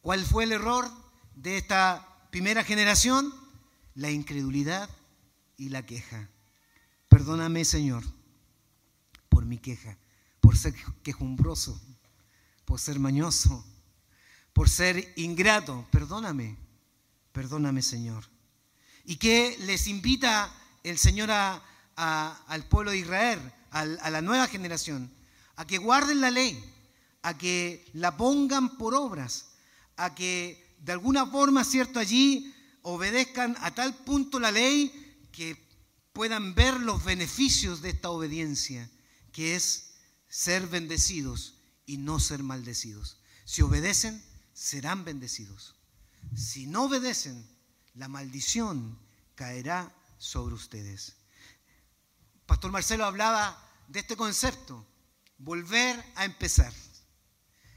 [0.00, 0.88] ¿Cuál fue el error
[1.34, 3.32] de esta primera generación?
[3.94, 4.88] La incredulidad
[5.56, 6.28] y la queja.
[7.08, 8.04] Perdóname, Señor,
[9.28, 9.98] por mi queja,
[10.40, 11.80] por ser quejumbroso,
[12.64, 13.64] por ser mañoso,
[14.52, 15.86] por ser ingrato.
[15.90, 16.56] Perdóname,
[17.32, 18.24] perdóname, Señor.
[19.04, 25.12] ¿Y qué les invita el Señor al pueblo de Israel, a, la nueva generación,
[25.56, 26.62] a que guarden la ley,
[27.22, 29.52] a que la pongan por obras,
[29.96, 34.92] a que de alguna forma, cierto, allí obedezcan a tal punto la ley
[35.30, 35.56] que
[36.12, 38.90] puedan ver los beneficios de esta obediencia,
[39.32, 39.94] que es
[40.28, 41.54] ser bendecidos
[41.86, 43.18] y no ser maldecidos.
[43.44, 44.22] Si obedecen,
[44.62, 45.74] serán bendecidos.
[46.36, 47.44] Si no obedecen,
[47.94, 48.96] la maldición
[49.34, 51.16] caerá sobre ustedes.
[52.46, 54.86] Pastor Marcelo hablaba de este concepto,
[55.38, 56.72] volver a empezar.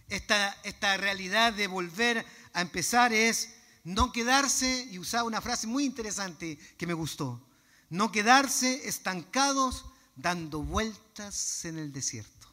[0.10, 5.86] Esta, esta realidad de volver a empezar es no quedarse, y usaba una frase muy
[5.86, 7.50] interesante que me gustó,
[7.90, 12.48] no quedarse estancados dando vueltas en el desierto.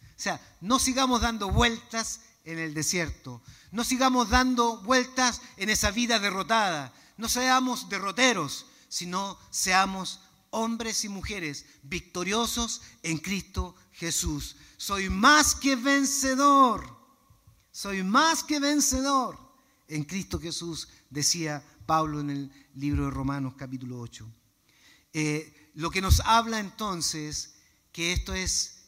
[0.00, 5.90] O sea, no sigamos dando vueltas en el desierto, no sigamos dando vueltas en esa
[5.90, 14.56] vida derrotada, no seamos derroteros, sino seamos hombres y mujeres victoriosos en Cristo Jesús.
[14.78, 16.96] Soy más que vencedor.
[17.70, 19.38] Soy más que vencedor
[19.86, 24.26] en Cristo Jesús, decía Pablo en el libro de Romanos capítulo 8.
[25.12, 27.56] Eh, lo que nos habla entonces
[27.92, 28.78] que esto es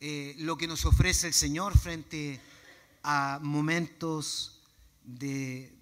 [0.00, 2.57] eh, lo que nos ofrece el Señor frente a
[3.40, 4.62] momentos
[5.04, 5.76] de,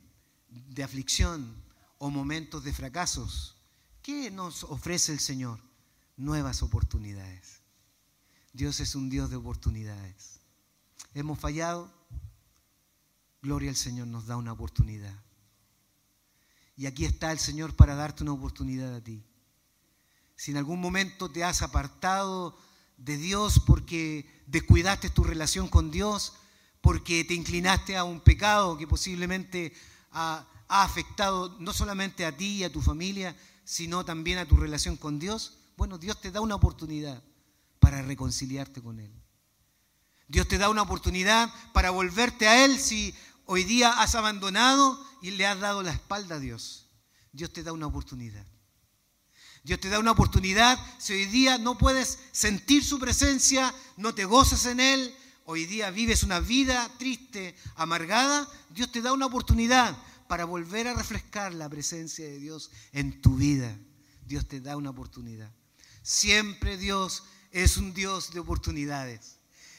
[0.49, 1.55] de aflicción
[1.99, 3.57] o momentos de fracasos.
[4.03, 5.61] ¿Qué nos ofrece el Señor?
[6.17, 7.61] Nuevas oportunidades.
[8.53, 10.41] Dios es un Dios de oportunidades.
[11.15, 11.93] Hemos fallado.
[13.43, 15.15] Gloria al Señor nos da una oportunidad.
[16.77, 19.25] Y aquí está el Señor para darte una oportunidad a ti.
[20.37, 22.59] Si en algún momento te has apartado
[22.99, 26.35] de Dios porque descuidaste tu relación con Dios,
[26.87, 29.73] porque te inclinaste a un pecado que posiblemente
[30.13, 34.97] ha, afectado no solamente a ti y a tu familia, sino también a tu relación
[34.97, 37.21] con Dios, bueno, Dios te da una oportunidad
[37.81, 39.11] para reconciliarte con Él.
[40.29, 43.13] Dios te da una oportunidad para volverte a Él si
[43.47, 46.87] hoy día has abandonado y le has dado la espalda a Dios.
[47.33, 48.47] Dios te da una oportunidad.
[49.65, 50.79] Dios te da una oportunidad.
[50.99, 55.91] Si hoy día no puedes sentir su presencia, no te gozas en Él, hoy día
[55.91, 59.97] vives una vida triste, amargada, Dios te da una oportunidad
[60.29, 63.77] para volver a refrescar la presencia de Dios en tu vida.
[64.27, 65.51] Dios te da una oportunidad.
[66.03, 69.39] Siempre Dios es un Dios de oportunidades.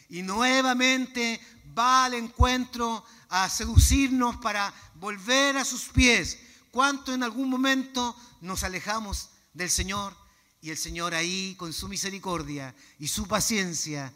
[0.10, 1.42] Y nuevamente
[1.78, 6.40] va al encuentro a seducirnos para volver a sus pies.
[6.72, 10.16] ¿Cuánto en algún momento nos alejamos del Señor
[10.62, 14.14] y el Señor ahí con su misericordia y su paciencia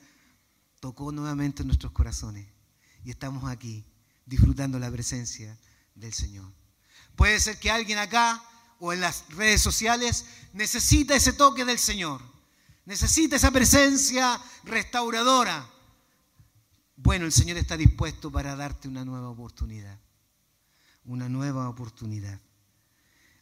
[0.82, 2.46] tocó nuevamente nuestros corazones
[3.06, 3.86] y estamos aquí
[4.26, 5.58] disfrutando la presencia
[5.96, 6.52] del Señor.
[7.16, 8.44] Puede ser que alguien acá
[8.80, 12.20] o en las redes sociales necesita ese toque del Señor,
[12.86, 15.70] necesita esa presencia restauradora.
[16.96, 20.00] Bueno, el Señor está dispuesto para darte una nueva oportunidad,
[21.06, 22.42] una nueva oportunidad.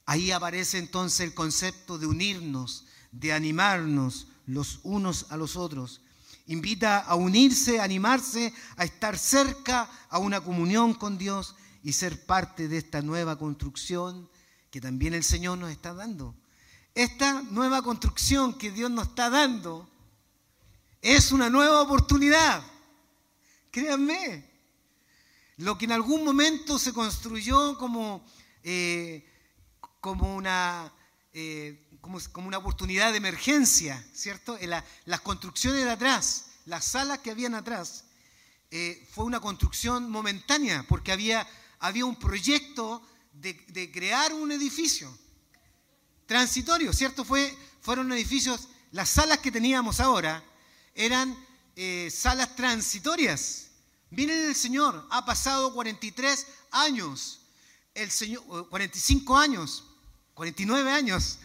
[0.05, 6.01] Ahí aparece entonces el concepto de unirnos, de animarnos los unos a los otros.
[6.49, 12.25] Invita a unirse, a animarse, a estar cerca, a una comunión con Dios y ser
[12.25, 14.29] parte de esta nueva construcción
[14.69, 16.35] que también el Señor nos está dando.
[16.93, 19.89] Esta nueva construcción que Dios nos está dando
[21.01, 22.61] es una nueva oportunidad.
[23.71, 24.49] Créanme,
[25.57, 28.25] lo que en algún momento se construyó como
[28.63, 29.25] eh,
[29.99, 30.91] como una,
[31.33, 34.57] eh, como, una oportunidad de emergencia, ¿cierto?
[35.05, 38.05] Las construcciones de atrás, las salas que habían atrás,
[38.71, 41.47] eh, fue una construcción momentánea, porque había,
[41.79, 43.01] había un proyecto
[43.33, 45.11] de, crear un edificio
[46.25, 47.23] transitorio, ¿cierto?
[47.23, 50.43] Fue, fueron edificios, las salas que teníamos ahora
[50.93, 51.35] eran
[51.75, 53.71] eh, salas transitorias.
[54.11, 57.41] Miren el Señor, ha pasado 43 años,
[57.93, 59.83] el Señor, 45 años
[60.39, 61.39] 49 años.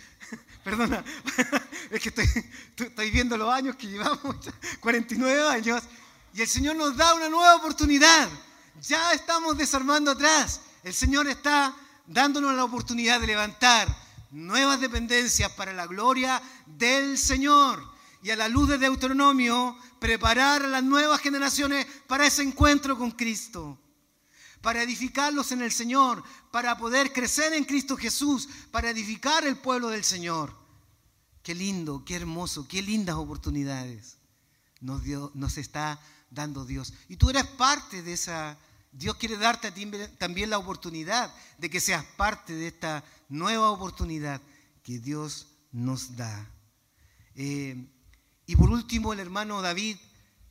[0.65, 1.05] Perdona,
[1.91, 4.37] es que estoy, viendo los años que llevamos,
[4.81, 5.83] 49 años,
[6.33, 8.29] y el Señor nos da una nueva oportunidad.
[8.81, 10.63] Ya estamos desarmando atrás.
[10.83, 13.95] El Señor está dándonos la oportunidad de levantar
[14.31, 17.85] nuevas dependencias para la gloria del Señor.
[18.23, 23.11] Y a la luz de Deuteronomio, preparar a las nuevas generaciones para ese encuentro con
[23.11, 23.79] Cristo
[24.65, 29.89] para edificarlos en el Señor, para poder crecer en Cristo Jesús, para edificar el pueblo
[29.91, 30.57] del Señor.
[31.43, 34.17] Qué lindo, qué hermoso, qué lindas oportunidades
[34.81, 35.03] nos,
[35.35, 36.01] nos está
[36.31, 36.95] dando Dios.
[37.11, 38.57] Y tú eres parte de esa,
[38.91, 43.71] Dios quiere darte a ti también la oportunidad de que seas parte de esta nueva
[43.71, 44.41] oportunidad
[44.83, 46.51] que Dios nos da.
[47.35, 47.87] Eh,
[48.47, 49.99] y por último, el hermano David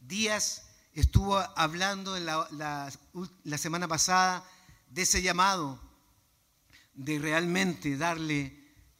[0.01, 4.43] Díaz estuvo hablando en la, semana pasada
[4.89, 5.79] de ese llamado,
[6.93, 8.55] de realmente darle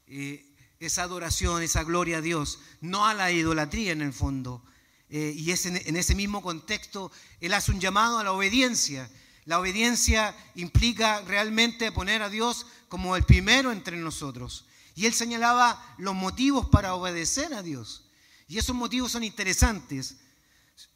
[0.08, 0.45] eh,
[0.79, 4.63] esa adoración, esa gloria a Dios, no a la idolatría en el fondo.
[5.10, 9.10] Eh, y es en, ese mismo contexto, Él hace un llamado a la obediencia.
[9.45, 14.65] La obediencia implica realmente poner a Dios como el primero entre nosotros.
[14.95, 18.06] Y Él señalaba los motivos para obedecer a Dios.
[18.47, 20.17] Y esos motivos son interesantes.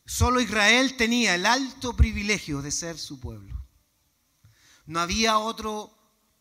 [0.06, 3.62] Solo Israel tenía el alto privilegio de ser su pueblo.
[4.86, 5.92] No había otro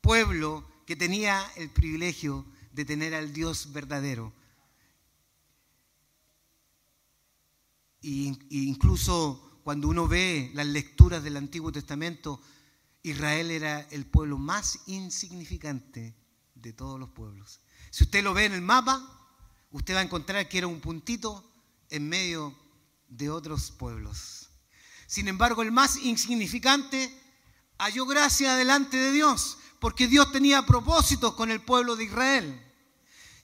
[0.01, 4.33] pueblo que tenía el privilegio de tener al Dios verdadero.
[8.03, 12.41] E incluso cuando uno ve las lecturas del Antiguo Testamento,
[13.03, 16.15] Israel era el pueblo más insignificante
[16.55, 17.61] de todos los pueblos.
[17.91, 19.29] Si usted lo ve en el mapa,
[19.73, 21.53] usted va a encontrar que era un puntito
[21.91, 22.66] en medio
[23.09, 24.49] de otros pueblos.
[25.07, 27.23] Sin embargo, el más insignificante
[27.79, 32.63] halló gracia delante de Dios, porque Dios tenía propósitos con el pueblo de Israel.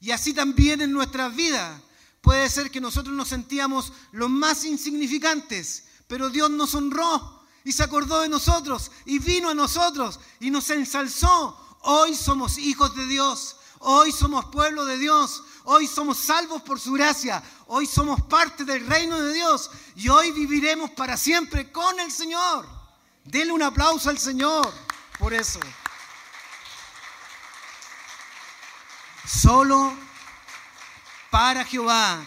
[0.01, 1.81] Y así también en nuestras vidas
[2.21, 7.85] puede ser que nosotros nos sentíamos los más insignificantes, pero Dios nos honró y se
[7.85, 11.59] acordó de nosotros y vino a nosotros y nos ensalzó.
[11.83, 16.93] Hoy somos hijos de Dios, hoy somos pueblo de Dios, hoy somos salvos por su
[16.93, 22.11] gracia, hoy somos parte del reino de Dios y hoy viviremos para siempre con el
[22.11, 22.67] Señor.
[23.25, 24.73] Denle un aplauso al Señor
[25.19, 25.61] por eso.
[29.25, 29.95] Solo
[31.31, 32.27] para Jehová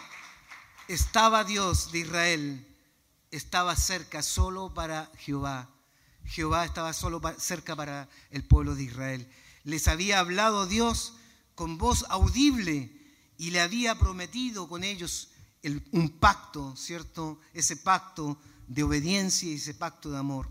[0.87, 2.77] estaba Dios de Israel,
[3.31, 5.69] estaba cerca solo para Jehová.
[6.25, 9.29] Jehová estaba solo cerca para el pueblo de Israel.
[9.63, 11.13] Les había hablado Dios
[11.53, 12.94] con voz audible
[13.37, 15.29] y le había prometido con ellos
[15.91, 17.39] un pacto, ¿cierto?
[17.53, 20.49] Ese pacto de obediencia y ese pacto de amor.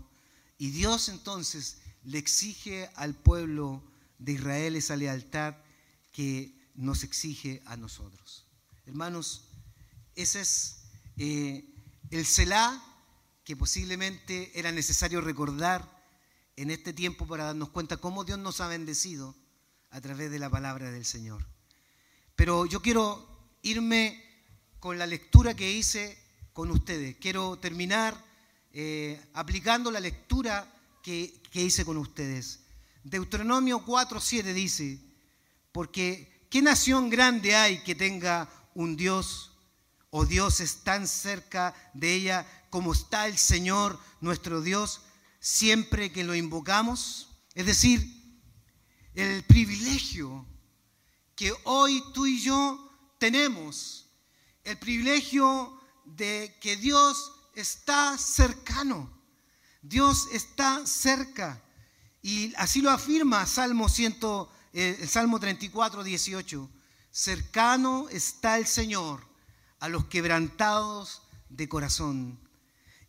[0.57, 3.83] Y Dios entonces le exige al pueblo
[4.19, 5.55] de Israel esa lealtad
[6.11, 8.45] que nos exige a nosotros.
[8.85, 9.45] Hermanos,
[10.15, 10.77] ese es
[11.17, 11.65] eh,
[12.11, 12.81] el Selah
[13.43, 16.03] que posiblemente era necesario recordar
[16.55, 19.35] en este tiempo para darnos cuenta cómo Dios nos ha bendecido
[19.91, 21.45] a través de la palabra del Señor.
[22.35, 24.23] Pero yo quiero irme
[24.79, 26.17] con la lectura que hice
[26.53, 27.15] con ustedes.
[27.17, 28.15] Quiero terminar
[28.71, 30.71] eh, aplicando la lectura
[31.01, 32.59] que, que hice con ustedes.
[33.03, 34.99] Deuteronomio 4.7 dice,
[35.71, 39.51] porque ¿qué nación grande hay que tenga un Dios
[40.09, 45.01] o Dios es tan cerca de ella como está el Señor nuestro Dios
[45.39, 47.29] siempre que lo invocamos?
[47.53, 48.03] Es decir,
[49.13, 50.45] el privilegio
[51.35, 54.07] que hoy tú y yo tenemos,
[54.63, 59.11] el privilegio de que Dios está cercano,
[59.81, 61.61] Dios está cerca.
[62.21, 64.17] Y así lo afirma Salmo, 100,
[64.73, 66.69] eh, el Salmo 34, 18.
[67.11, 69.25] Cercano está el Señor
[69.79, 72.39] a los quebrantados de corazón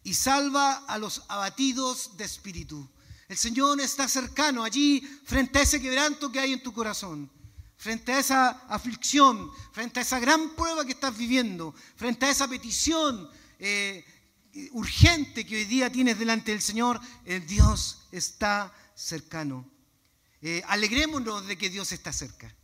[0.05, 2.89] y salva a los abatidos de espíritu.
[3.29, 7.29] El Señor está cercano allí frente a ese quebranto que hay en tu corazón,
[7.77, 12.49] frente a esa aflicción, frente a esa gran prueba que estás viviendo, frente a esa
[12.49, 14.05] petición eh,
[14.72, 17.01] urgente que hoy día tienes delante del Señor.
[17.24, 19.68] El Dios está cercano.
[20.43, 22.55] Eh, alegrémonos de que Dios está cerca.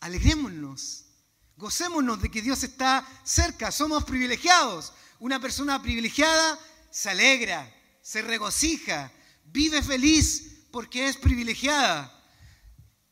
[0.00, 1.06] Alegrémonos.
[1.56, 3.70] Gocémonos de que Dios está cerca.
[3.70, 4.92] Somos privilegiados.
[5.20, 6.58] Una persona privilegiada
[6.90, 7.72] se alegra,
[8.02, 9.10] se regocija,
[9.46, 12.13] vive feliz porque es privilegiada.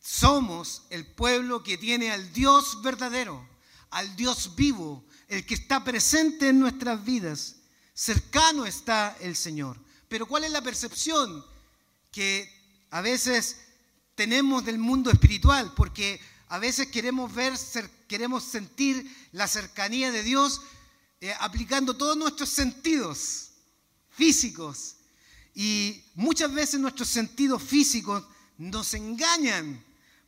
[0.02, 3.48] Somos el pueblo que tiene al Dios verdadero,
[3.90, 7.54] al Dios vivo, el que está presente en nuestras vidas.
[7.94, 9.78] Cercano está el Señor.
[10.08, 11.44] Pero ¿cuál es la percepción
[12.10, 12.50] que
[12.90, 13.58] a veces
[14.16, 15.72] tenemos del mundo espiritual?
[15.76, 17.54] Porque a veces queremos ver,
[18.08, 20.62] queremos sentir la cercanía de Dios
[21.20, 23.50] eh, aplicando todos nuestros sentidos
[24.10, 24.96] físicos,
[25.54, 28.24] y muchas veces nuestros sentidos físicos
[28.58, 29.82] nos engañan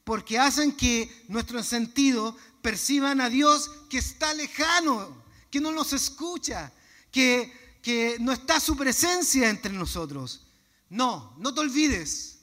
[0.05, 6.73] porque hacen que nuestros sentidos perciban a Dios que está lejano, que no nos escucha,
[7.11, 10.47] que, que no está su presencia entre nosotros.
[10.91, 12.39] No, no te olvides.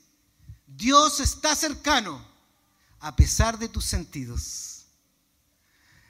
[0.65, 2.25] Dios está cercano
[2.99, 4.85] a pesar de tus sentidos.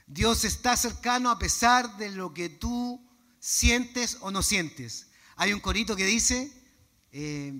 [0.07, 3.01] Dios está cercano a pesar de lo que tú
[3.39, 5.07] sientes o no sientes.
[5.35, 6.51] Hay un corito que dice,
[7.11, 7.53] eh,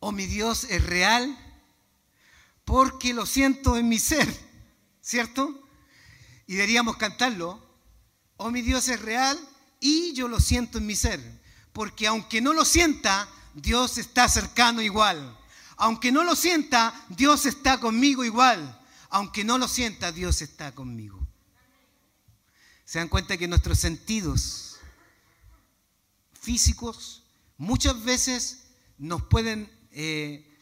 [0.00, 1.45] oh mi Dios es real
[2.66, 4.28] porque lo siento en mi ser,
[5.00, 5.66] ¿cierto?
[6.46, 7.64] Y deberíamos cantarlo,
[8.36, 9.38] oh mi Dios es real
[9.80, 11.20] y yo lo siento en mi ser,
[11.72, 15.38] porque aunque no lo sienta, Dios está cercano igual.
[15.76, 18.82] Aunque no lo sienta, Dios está conmigo igual.
[19.10, 21.24] Aunque no lo sienta, Dios está conmigo.
[22.84, 24.76] Se dan cuenta que nuestros sentidos
[26.32, 27.22] físicos
[27.58, 28.64] muchas veces
[28.98, 30.55] nos pueden eh,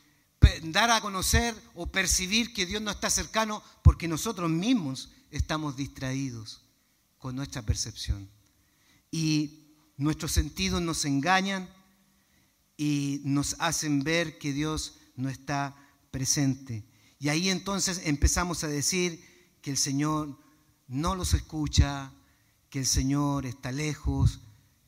[0.63, 6.63] dar a conocer o percibir que Dios no está cercano porque nosotros mismos estamos distraídos
[7.19, 8.29] con nuestra percepción.
[9.11, 9.65] Y
[9.97, 11.69] nuestros sentidos nos engañan
[12.77, 15.77] y nos hacen ver que Dios no está
[16.11, 16.85] presente.
[17.19, 19.25] Y ahí entonces empezamos a decir
[19.63, 20.39] que el Señor
[20.89, 22.13] no los escucha,
[22.71, 24.41] que el Señor está lejos,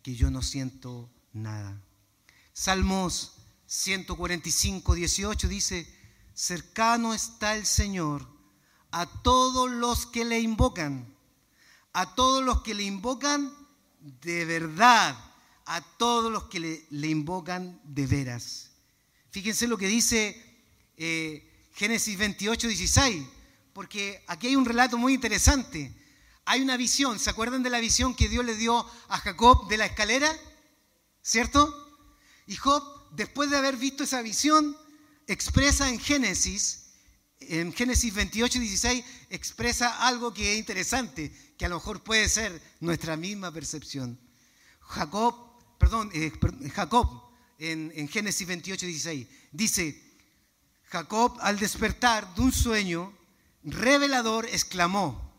[0.02, 1.80] que yo no siento nada.
[2.52, 3.36] Salmos
[3.67, 5.87] 145, 18 dice,
[6.35, 8.27] cercano está el Señor
[8.91, 11.14] a todos los que le invocan,
[11.93, 13.53] a todos los que le invocan
[14.23, 15.17] de verdad,
[15.67, 16.61] a todos los que
[16.91, 18.71] le, invocan de veras.
[19.31, 20.41] Fíjense lo que dice
[20.97, 23.27] eh, Génesis 28, 16,
[23.73, 25.93] porque aquí hay un relato muy interesante.
[26.45, 29.77] Hay una visión, ¿se acuerdan de la visión que Dios le dio a Jacob de
[29.77, 30.33] la escalera?
[31.21, 31.75] ¿Cierto?
[32.47, 34.76] Y Job, después de haber visto esa visión,
[35.26, 36.86] expresa en Génesis,
[37.40, 42.61] en Génesis 28, 16, expresa algo que es interesante, que a lo mejor puede ser
[42.80, 44.18] nuestra misma percepción.
[44.80, 45.34] Jacob,
[45.78, 46.32] perdón, eh,
[46.74, 47.26] Jacob,
[47.59, 50.02] en, Génesis 28, 16, dice,
[50.84, 53.12] Jacob al despertar de un sueño
[53.64, 55.34] revelador exclamó,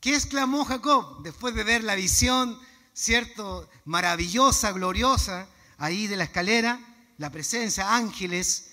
[0.00, 2.58] ¿qué exclamó Jacob después de ver la visión,
[2.94, 5.48] cierto, maravillosa, gloriosa?
[5.80, 6.78] Ahí de la escalera,
[7.16, 8.70] la presencia, ángeles,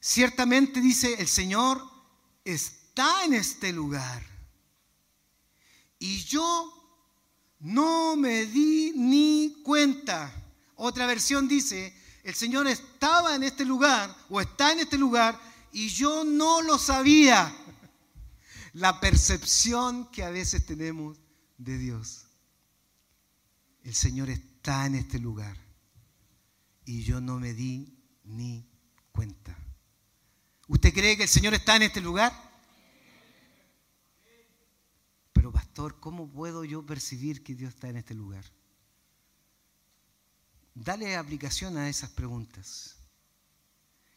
[0.00, 1.82] ciertamente dice, el Señor
[2.44, 4.26] está en este lugar.
[5.98, 6.72] Y yo
[7.60, 10.32] no me di ni cuenta.
[10.76, 15.38] Otra versión dice, el Señor estaba en este lugar o está en este lugar
[15.72, 17.54] y yo no lo sabía.
[18.72, 21.18] La percepción que a veces tenemos
[21.58, 22.28] de Dios.
[23.82, 25.69] El Señor está en este lugar
[26.90, 28.68] y yo no me di ni
[29.12, 29.56] cuenta.
[30.66, 32.32] ¿Usted cree que el Señor está en este lugar?
[35.32, 38.44] Pero pastor, ¿cómo puedo yo percibir que Dios está en este lugar?
[40.74, 42.96] Dale aplicación a esas preguntas.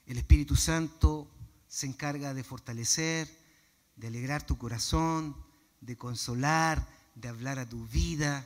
[0.07, 1.29] El Espíritu Santo
[1.67, 3.29] se encarga de fortalecer,
[3.95, 5.37] de alegrar tu corazón,
[5.79, 8.43] de consolar, de hablar a tu vida,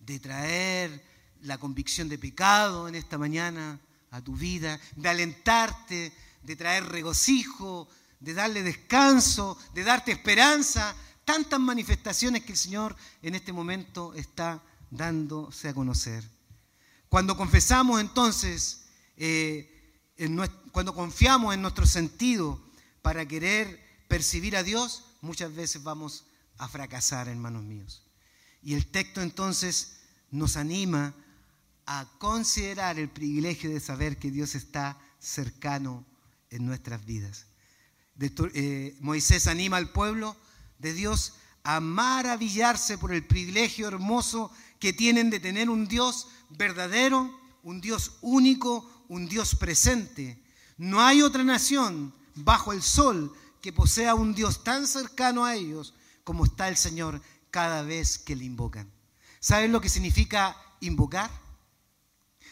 [0.00, 3.80] de traer la convicción de pecado en esta mañana
[4.10, 6.12] a tu vida, de alentarte,
[6.42, 7.88] de traer regocijo,
[8.20, 10.94] de darle descanso, de darte esperanza.
[11.24, 16.24] Tantas manifestaciones que el Señor en este momento está dándose a conocer.
[17.08, 18.86] Cuando confesamos entonces,
[19.16, 19.74] eh,
[20.72, 22.60] cuando confiamos en nuestro sentido
[23.02, 26.24] para querer percibir a Dios, muchas veces vamos
[26.56, 28.02] a fracasar, hermanos míos.
[28.62, 31.14] Y el texto entonces nos anima
[31.90, 36.04] a considerar el privilegio de saber que Dios está cercano
[36.50, 37.46] en nuestras vidas.
[38.20, 40.36] Eh, Moisés anima al pueblo
[40.78, 47.34] de Dios a maravillarse por el privilegio hermoso que tienen de tener un Dios verdadero,
[47.62, 50.38] un Dios único, un Dios presente.
[50.76, 55.94] No hay otra nación bajo el sol que posea un Dios tan cercano a ellos
[56.22, 58.92] como está el Señor cada vez que le invocan.
[59.40, 61.47] ¿Saben lo que significa invocar?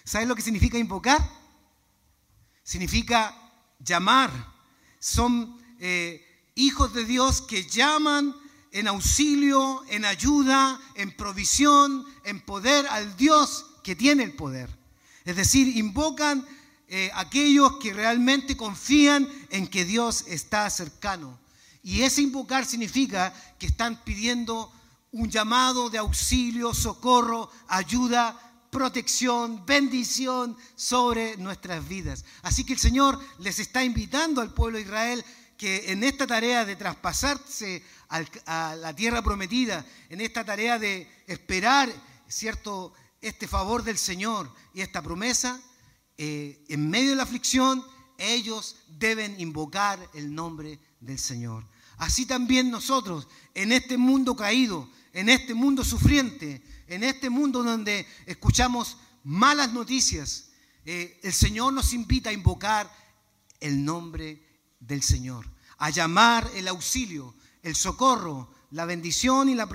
[0.07, 1.21] ¿Saben lo que significa invocar?
[2.63, 3.37] Significa
[3.81, 4.31] llamar.
[5.01, 8.33] Son eh, hijos de Dios que llaman
[8.71, 14.71] en auxilio, en ayuda, en provisión, en poder al Dios que tiene el poder.
[15.25, 16.47] Es decir, invocan
[16.87, 21.37] eh, aquellos que realmente confían en que Dios está cercano.
[21.83, 24.73] Y ese invocar significa que están pidiendo
[25.11, 28.46] un llamado de auxilio, socorro, ayuda,
[28.77, 32.27] protección, bendición sobre nuestras vidas.
[32.43, 35.25] Así que el Señor les está invitando al pueblo de Israel
[35.57, 37.83] que en esta tarea de traspasarse
[38.45, 41.91] a la tierra prometida, en esta tarea de esperar,
[42.29, 45.59] ¿cierto?, este favor del Señor y esta promesa,
[46.19, 47.83] eh, en medio de la aflicción,
[48.19, 51.67] ellos deben invocar el nombre del Señor.
[51.97, 58.07] Así también nosotros, en este mundo caído, en este mundo sufriente, en este mundo donde
[58.27, 60.51] escuchamos malas noticias,
[60.85, 62.91] eh, el Señor nos invita a invocar
[63.61, 64.43] el nombre
[64.81, 65.47] del Señor,
[65.79, 69.69] a llamar el auxilio, el socorro, la bendición y la,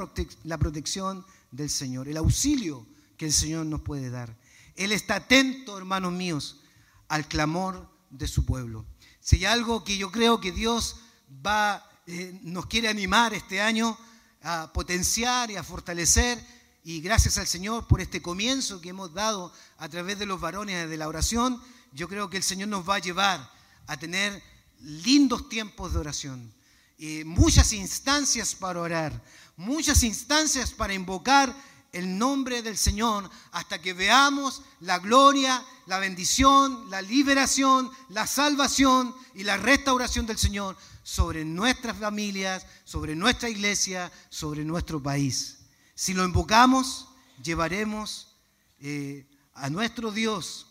[0.43, 2.87] la protección del Señor, el auxilio
[3.17, 4.37] que el Señor nos puede dar.
[4.75, 6.61] Él está atento, hermanos míos,
[7.09, 8.85] al clamor de su pueblo.
[9.19, 10.97] Si hay algo que yo creo que Dios
[11.45, 13.97] va, eh, nos quiere animar este año
[14.43, 16.43] a potenciar y a fortalecer,
[16.83, 20.89] y gracias al Señor por este comienzo que hemos dado a través de los varones
[20.89, 21.61] de la oración,
[21.93, 23.51] yo creo que el Señor nos va a llevar
[23.87, 24.41] a tener
[24.81, 26.53] lindos tiempos de oración,
[26.97, 29.23] y muchas instancias para orar,
[29.57, 31.53] muchas instancias para invocar
[31.91, 39.13] el nombre del Señor hasta que veamos la gloria, la bendición, la liberación, la salvación
[39.35, 45.60] y la restauración del Señor sobre nuestras familias, sobre nuestra iglesia, sobre nuestro país.
[46.01, 47.09] Si lo invocamos,
[47.43, 48.35] llevaremos
[48.79, 50.65] eh, a nuestro Dios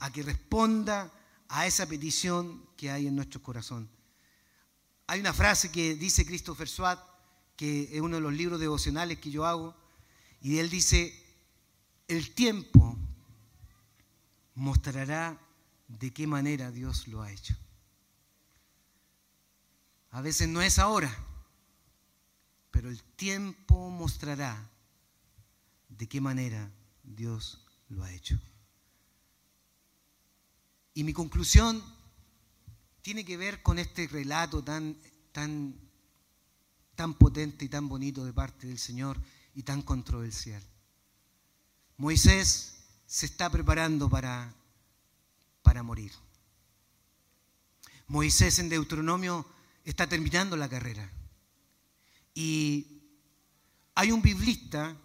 [0.00, 1.12] a que responda
[1.48, 3.88] a esa petición que hay en nuestro corazón.
[5.06, 6.98] Hay una frase que dice Christopher Swat,
[7.54, 9.76] que es uno de los libros devocionales que yo hago,
[10.40, 11.14] y él dice,
[12.08, 12.98] el tiempo
[14.56, 15.38] mostrará
[15.86, 17.54] de qué manera Dios lo ha hecho.
[20.10, 21.16] A veces no es ahora,
[22.74, 24.68] pero el tiempo mostrará
[25.90, 26.68] de qué manera
[27.04, 28.36] Dios lo ha hecho.
[30.92, 31.80] Y mi conclusión
[33.00, 34.96] tiene que ver con este relato tan,
[35.30, 35.76] tan,
[36.96, 39.20] tan potente y tan bonito de parte del Señor
[39.54, 40.62] y tan controversial.
[41.96, 42.74] Moisés
[43.06, 44.52] se está preparando para,
[45.62, 46.10] para morir.
[48.08, 49.46] Moisés en Deuteronomio
[49.84, 51.08] está terminando la carrera.
[52.34, 52.86] Y
[53.94, 54.96] hay un biblista,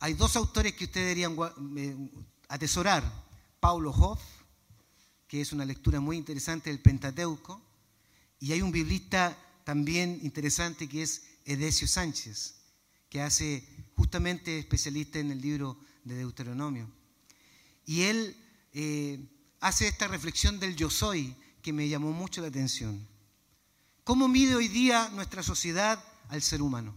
[0.00, 1.36] hay dos autores que ustedes deberían
[1.76, 2.10] eh,
[2.48, 3.04] atesorar.
[3.60, 4.20] Paulo Hoff,
[5.26, 7.62] que es una lectura muy interesante del Pentateuco,
[8.40, 12.60] y hay un biblista también interesante que es Edesio Sánchez
[13.10, 13.64] que hace
[13.96, 16.88] justamente especialista en el libro de Deuteronomio.
[17.84, 18.36] Y él
[18.72, 19.18] eh,
[19.60, 23.06] hace esta reflexión del yo soy, que me llamó mucho la atención.
[24.04, 26.94] ¿Cómo mide hoy día nuestra sociedad al ser humano?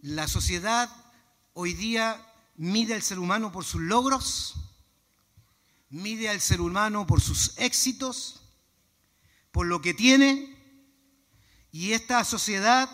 [0.00, 0.90] La sociedad
[1.54, 2.24] hoy día
[2.56, 4.54] mide al ser humano por sus logros,
[5.88, 8.42] mide al ser humano por sus éxitos,
[9.50, 10.54] por lo que tiene,
[11.72, 12.90] y esta sociedad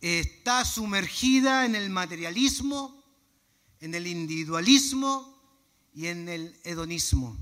[0.00, 3.04] está sumergida en el materialismo,
[3.80, 5.36] en el individualismo
[5.92, 7.36] y en el hedonismo.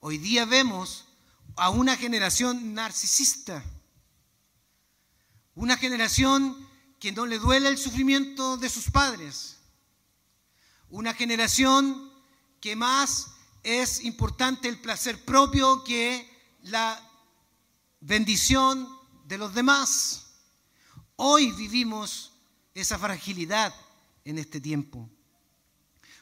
[0.00, 1.06] Hoy día vemos
[1.56, 3.64] a una generación narcisista,
[5.54, 6.56] una generación
[6.98, 9.58] que no le duele el sufrimiento de sus padres,
[10.88, 12.12] una generación
[12.60, 13.28] que más
[13.62, 16.28] es importante el placer propio que
[16.62, 17.00] la
[18.00, 18.88] bendición
[19.26, 20.26] de los demás.
[21.16, 22.32] Hoy vivimos
[22.74, 23.74] esa fragilidad
[24.24, 25.08] en este tiempo.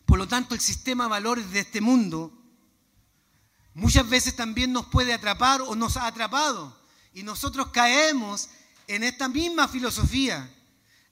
[0.05, 2.33] Por lo tanto, el sistema de valores de este mundo
[3.75, 6.79] muchas veces también nos puede atrapar o nos ha atrapado.
[7.13, 8.49] Y nosotros caemos
[8.91, 10.53] en esta misma filosofía,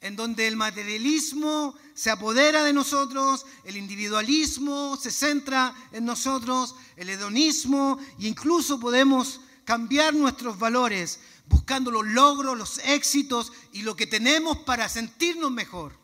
[0.01, 7.09] en donde el materialismo se apodera de nosotros, el individualismo se centra en nosotros, el
[7.09, 14.09] hedonismo, e incluso podemos cambiar nuestros valores buscando los logros, los éxitos y lo que
[14.09, 15.97] tenemos para sentirnos mejor.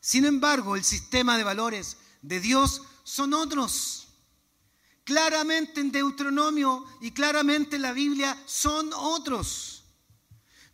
[0.00, 4.08] Sin embargo, el sistema de valores de Dios son otros.
[5.04, 9.75] Claramente en Deuteronomio y claramente en la Biblia son otros.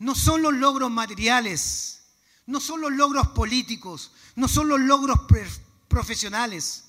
[0.03, 2.03] No son los logros materiales,
[2.47, 5.21] no son los logros políticos, no son los logros
[5.87, 6.87] profesionales,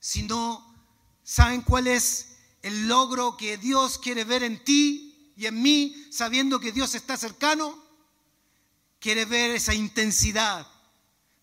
[0.00, 0.74] sino,
[1.22, 6.58] ¿saben cuál es el logro que Dios quiere ver en ti y en mí, sabiendo
[6.58, 7.80] que Dios está cercano,
[8.98, 10.66] quiere ver esa intensidad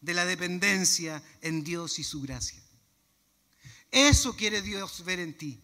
[0.01, 2.61] de la dependencia en Dios y su gracia.
[3.89, 5.61] Eso quiere Dios ver en ti.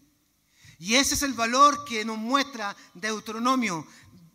[0.80, 3.86] Y ese es el valor que nos muestra Deuteronomio,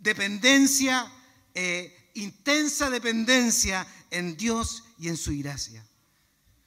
[0.06, 1.12] dependencia,
[1.52, 5.84] eh, intensa dependencia en Dios y en su gracia.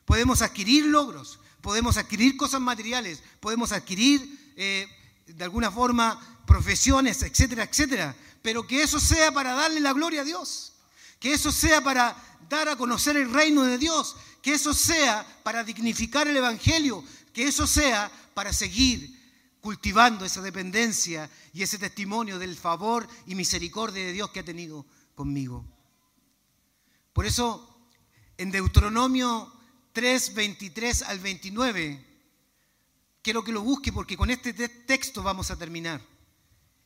[0.04, 4.88] Podemos adquirir logros, podemos adquirir cosas materiales, podemos adquirir eh,
[5.26, 8.16] de alguna forma profesiones, etcétera, etcétera.
[8.42, 10.74] Pero que eso sea para darle la gloria a Dios.
[11.20, 12.16] Que eso sea para
[12.50, 14.16] dar a conocer el reino de Dios.
[14.42, 17.04] Que eso sea para dignificar el Evangelio.
[17.34, 19.19] Que eso sea para seguir
[19.62, 24.86] cultivando esa dependencia y ese testimonio del favor y misericordia de Dios que ha tenido
[25.16, 25.66] conmigo.
[27.14, 27.90] Por eso,
[28.38, 29.52] en Deuteronomio
[29.94, 32.06] 3, 23 al 29,
[33.22, 36.02] quiero que lo busque porque con este texto vamos a terminar.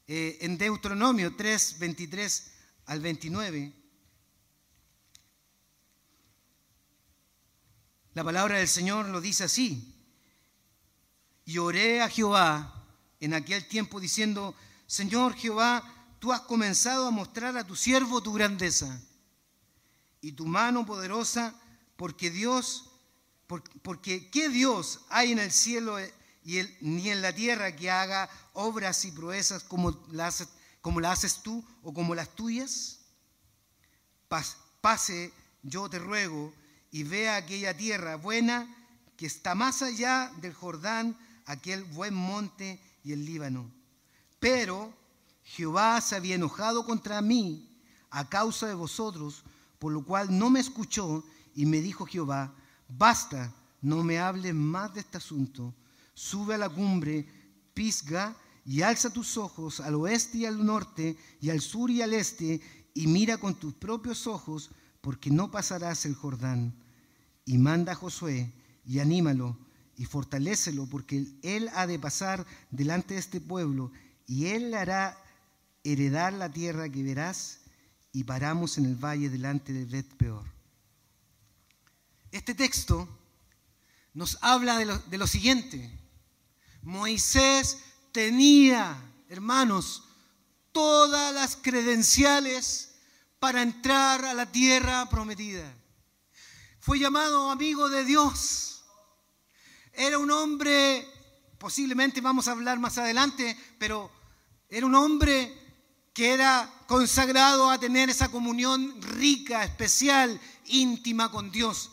[0.08, 2.52] Eh, en Deuteronomio 3, 23
[2.88, 3.74] al 29,
[8.14, 9.93] la palabra del Señor lo dice así.
[11.46, 12.86] Y oré a Jehová
[13.20, 14.56] en aquel tiempo diciendo,
[14.88, 15.84] Señor Jehová,
[16.20, 19.02] tú has comenzado a mostrar a tu siervo tu grandeza
[20.22, 21.54] y tu mano poderosa,
[21.96, 22.90] porque Dios,
[23.82, 25.98] porque ¿qué Dios hay en el cielo
[26.46, 30.48] y ni en la tierra que haga obras y proezas como las,
[30.82, 33.00] como las haces tú o como las tuyas?
[34.82, 35.32] Pase,
[35.62, 36.54] yo te ruego,
[36.94, 38.68] y vea aquella tierra buena
[39.18, 43.70] que está más allá del Jordán, aquel buen monte y el Líbano.
[44.40, 44.94] Pero
[45.44, 47.70] Jehová se había enojado contra mí
[48.10, 49.44] a causa de vosotros,
[49.80, 51.24] por lo cual no me escuchó
[51.56, 52.54] y me dijo Jehová,
[52.88, 55.74] basta, no me hables más de este asunto
[56.14, 57.28] sube a la cumbre,
[57.74, 58.36] Pisga,
[58.66, 62.62] y alza tus ojos al oeste y al norte, y al sur y al este,
[62.94, 64.72] y mira con tus propios ojos,
[65.02, 66.74] porque no pasarás el Jordán.
[67.46, 68.54] Y manda a Josué,
[68.86, 69.58] y anímalo,
[69.98, 73.92] y fortalécelo, porque él ha de pasar delante de este pueblo,
[74.26, 75.18] y él hará
[75.84, 77.60] heredar la tierra que verás,
[78.12, 80.46] y paramos en el valle delante de Bet Peor.
[82.32, 83.08] Este texto
[84.14, 86.00] nos habla de lo siguiente.
[86.82, 87.80] Moisés
[88.12, 88.96] tenía,
[89.30, 90.04] hermanos,
[90.72, 92.96] todas las credenciales
[93.40, 95.72] para entrar a la tierra prometida.
[96.80, 98.73] Fue llamado amigo de Dios.
[99.94, 101.08] Era un hombre,
[101.58, 104.12] posiblemente vamos a hablar más adelante, pero
[104.68, 105.54] era un hombre
[106.14, 111.92] que era consagrado a tener esa comunión rica, especial, íntima con Dios.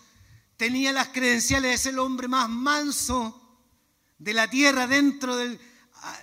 [0.56, 3.36] Tenía las credenciales de ser el hombre más manso
[4.18, 5.58] de la tierra dentro del,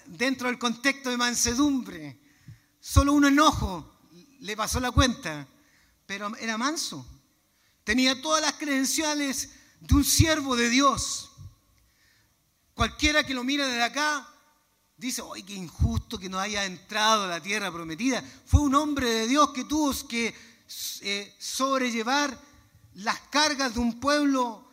[0.06, 2.20] dentro del contexto de mansedumbre.
[2.80, 4.00] Solo un enojo
[4.40, 5.48] le pasó la cuenta,
[6.06, 7.06] pero era manso.
[7.84, 11.27] Tenía todas las credenciales de un siervo de Dios.
[12.78, 14.32] Cualquiera que lo mire desde acá
[14.96, 18.24] dice, ¡ay, qué injusto que no haya entrado a la tierra prometida!
[18.46, 20.36] Fue un hombre de Dios que tuvo que
[21.02, 22.40] eh, sobrellevar
[22.94, 24.64] las cargas de un pueblo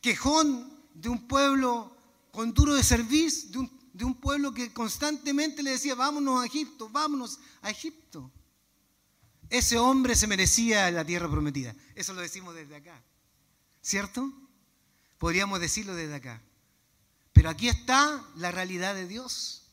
[0.00, 1.94] quejón, de un pueblo
[2.32, 6.46] con duro de servicio, de un, de un pueblo que constantemente le decía, vámonos a
[6.46, 8.32] Egipto, vámonos a Egipto.
[9.50, 11.76] Ese hombre se merecía la tierra prometida.
[11.94, 13.02] Eso lo decimos desde acá.
[13.82, 14.32] ¿Cierto?
[15.18, 16.40] Podríamos decirlo desde acá.
[17.34, 19.64] Pero aquí está la realidad de Dios.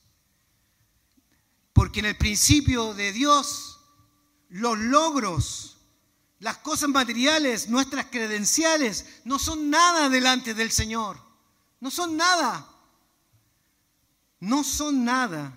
[1.71, 3.79] Porque en el principio de Dios,
[4.49, 5.77] los logros,
[6.39, 11.21] las cosas materiales, nuestras credenciales, no son nada delante del Señor.
[11.79, 12.67] No son nada.
[14.39, 15.55] No son nada.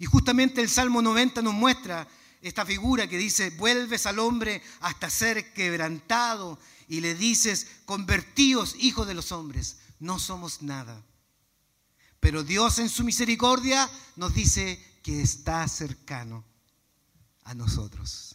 [0.00, 2.08] Y justamente el Salmo 90 nos muestra
[2.42, 9.06] esta figura que dice, vuelves al hombre hasta ser quebrantado y le dices, convertíos hijos
[9.06, 9.78] de los hombres.
[10.00, 11.04] No somos nada.
[12.26, 16.44] Pero Dios en su misericordia nos dice que está cercano
[17.44, 18.34] a nosotros.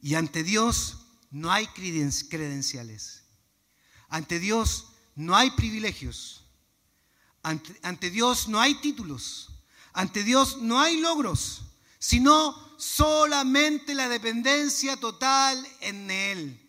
[0.00, 0.98] Y ante Dios
[1.32, 3.24] no hay credenciales.
[4.08, 6.44] Ante Dios no hay privilegios.
[7.42, 9.50] Ante, Dios no hay títulos.
[9.92, 11.62] Ante Dios no hay logros,
[11.98, 16.60] sino solamente la dependencia total en Él.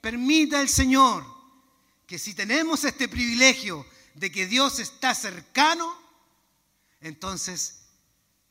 [0.00, 1.24] Permita el Señor
[2.08, 5.92] que si tenemos este privilegio de que Dios está cercano,
[7.00, 7.82] entonces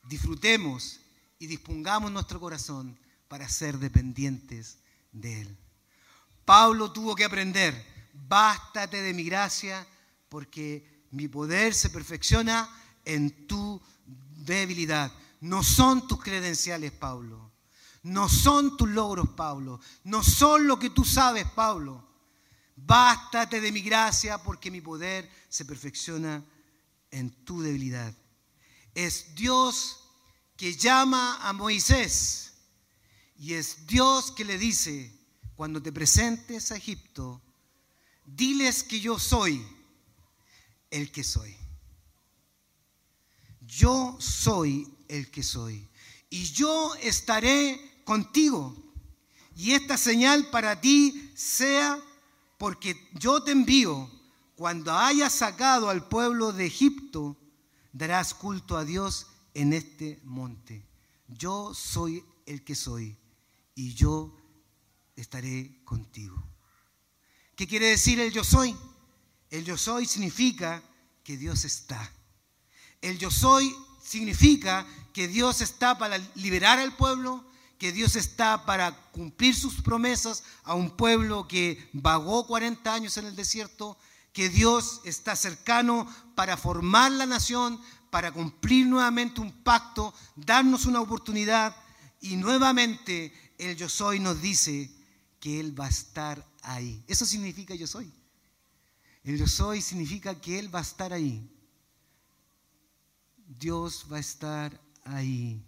[0.04, 1.00] disfrutemos
[1.38, 2.98] y dispongamos nuestro corazón
[3.28, 4.78] para ser dependientes
[5.12, 5.58] de Él.
[6.44, 7.74] Pablo tuvo que aprender,
[8.12, 9.86] bástate de mi gracia
[10.28, 12.68] porque mi poder se perfecciona
[13.04, 13.80] en tu
[14.36, 15.12] debilidad.
[15.40, 17.52] No son tus credenciales, Pablo.
[18.02, 19.80] No son tus logros, Pablo.
[20.04, 22.06] No son lo que tú sabes, Pablo.
[22.76, 26.44] Bástate de mi gracia porque mi poder se perfecciona
[27.10, 28.14] en tu debilidad.
[28.94, 30.00] Es Dios
[30.56, 32.54] que llama a Moisés
[33.36, 35.12] y es Dios que le dice,
[35.56, 37.40] cuando te presentes a Egipto,
[38.24, 39.64] diles que yo soy
[40.90, 41.56] el que soy.
[43.60, 45.88] Yo soy el que soy.
[46.30, 48.76] Y yo estaré contigo.
[49.56, 51.98] Y esta señal para ti sea
[52.64, 54.10] porque yo te envío,
[54.56, 57.36] cuando hayas sacado al pueblo de Egipto,
[57.92, 60.82] darás culto a Dios en este monte.
[61.28, 63.18] Yo soy el que soy
[63.74, 64.34] y yo
[65.14, 66.42] estaré contigo.
[67.54, 68.74] ¿Qué quiere decir el yo soy?
[69.50, 70.82] El yo soy significa
[71.22, 72.10] que Dios está.
[73.02, 77.44] El yo soy significa que Dios está para liberar al pueblo,
[77.78, 83.26] que Dios está para cumplir sus promesas a un pueblo que vagó 40 años en
[83.26, 83.98] el desierto,
[84.32, 91.00] que Dios está cercano para formar la nación, para cumplir nuevamente un pacto, darnos una
[91.00, 91.76] oportunidad
[92.20, 94.90] y nuevamente el yo soy nos dice
[95.40, 97.04] que Él va a estar ahí.
[97.06, 98.12] Eso significa yo soy.
[99.24, 101.50] El yo soy significa que Él va a estar ahí.
[103.46, 105.62] Dios va a estar ahí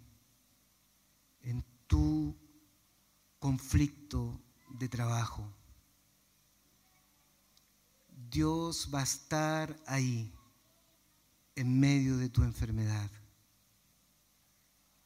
[1.87, 2.35] tu
[3.39, 5.53] conflicto de trabajo.
[8.29, 10.33] Dios va a estar ahí
[11.55, 13.09] en medio de tu enfermedad.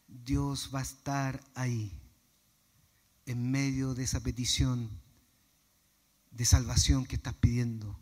[0.08, 1.98] Dios va a estar ahí
[3.26, 4.90] en medio de esa petición
[6.32, 7.98] de salvación que estás pidiendo.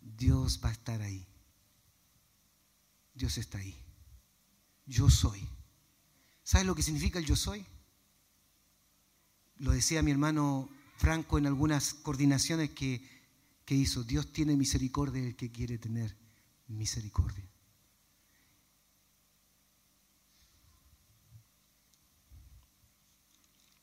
[0.00, 1.26] Dios va a estar ahí.
[3.14, 3.76] Dios está ahí.
[4.86, 5.46] Yo soy.
[6.48, 7.62] ¿Sabes lo que significa el yo soy?
[9.58, 13.06] Lo decía mi hermano Franco en algunas coordinaciones que,
[13.66, 14.02] que hizo.
[14.02, 16.16] Dios tiene misericordia del que quiere tener
[16.68, 17.44] misericordia.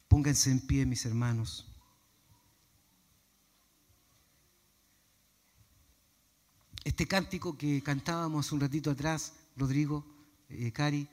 [0.08, 1.68] Pónganse en pie, mis hermanos.
[6.84, 10.04] Este cántico que cantábamos un ratito atrás, Rodrigo,
[10.50, 11.08] eh, Cari,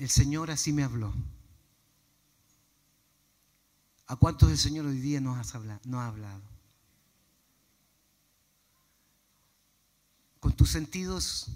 [0.00, 1.12] el Señor así me habló.
[4.06, 6.42] ¿A cuántos el Señor hoy día nos, ha hablado?
[10.40, 11.48] ¿Con tus sentidos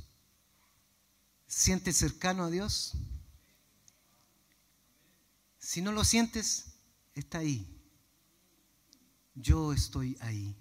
[1.47, 2.93] sientes cercano a Dios?
[5.59, 6.75] Si no lo sientes,
[7.15, 7.67] está ahí.
[9.35, 10.55] Yo estoy ahí.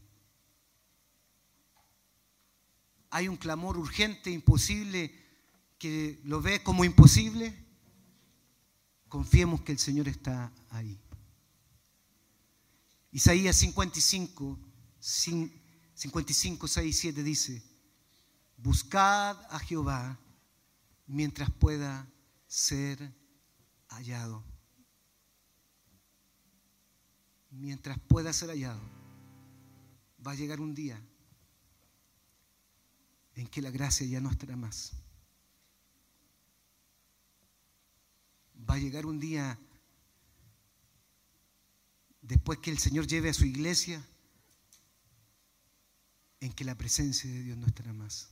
[3.09, 5.13] Hay un clamor urgente, imposible,
[5.77, 7.62] que lo ve como imposible
[9.14, 10.99] confiemos que el Señor está ahí.
[13.11, 14.57] Isaías 55,
[14.99, 17.64] 55, 6 y 7 dice,
[18.57, 20.18] buscad a Jehová
[21.05, 22.11] mientras pueda
[22.47, 23.14] ser
[23.89, 24.43] hallado.
[27.51, 28.82] Mientras pueda ser hallado,
[30.26, 30.99] va a llegar un día
[33.36, 35.02] en que la gracia ya no estará más.
[38.70, 39.59] Va a llegar un día
[42.22, 44.03] después que el Señor lleve a su iglesia
[46.39, 48.30] en que la presencia de Dios no estará más.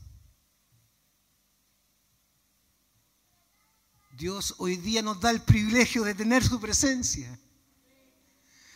[4.18, 7.40] Dios hoy día nos da el privilegio de tener su presencia,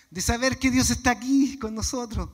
[0.10, 2.30] de saber que Dios está aquí con nosotros,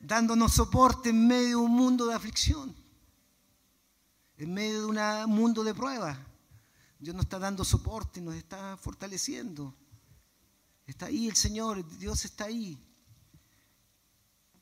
[0.00, 2.74] dándonos soporte en medio de un mundo de aflicción,
[4.38, 6.27] en medio de un mundo de prueba.
[6.98, 9.74] Dios nos está dando soporte, nos está fortaleciendo.
[10.86, 12.78] Está ahí el Señor, Dios está ahí.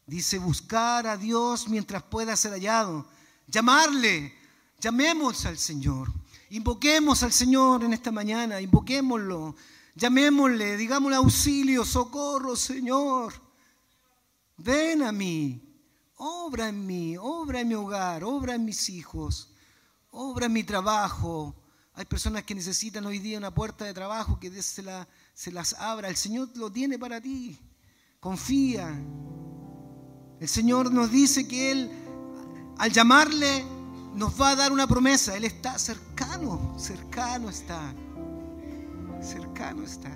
[0.06, 3.06] Dice buscar a Dios mientras pueda ser hallado.
[3.46, 4.34] Llamarle,
[4.80, 6.12] llamemos al Señor.
[6.50, 9.56] Invoquemos al Señor en esta mañana, invoquémoslo.
[9.94, 13.32] Llamémosle, digámosle auxilio, socorro, Señor.
[14.58, 15.60] Ven a mí,
[16.16, 19.52] obra en mí, obra en mi hogar, obra en mis hijos,
[20.10, 21.54] obra en mi trabajo.
[21.96, 25.72] Hay personas que necesitan hoy día una puerta de trabajo que se la se las
[25.74, 26.08] abra.
[26.08, 27.58] El Señor lo tiene para ti.
[28.20, 28.88] Confía.
[30.38, 31.90] El Señor nos dice que Él,
[32.76, 33.64] al llamarle,
[34.14, 35.36] nos va a dar una promesa.
[35.36, 37.94] Él está cercano, cercano está.
[39.22, 40.10] Cercano está.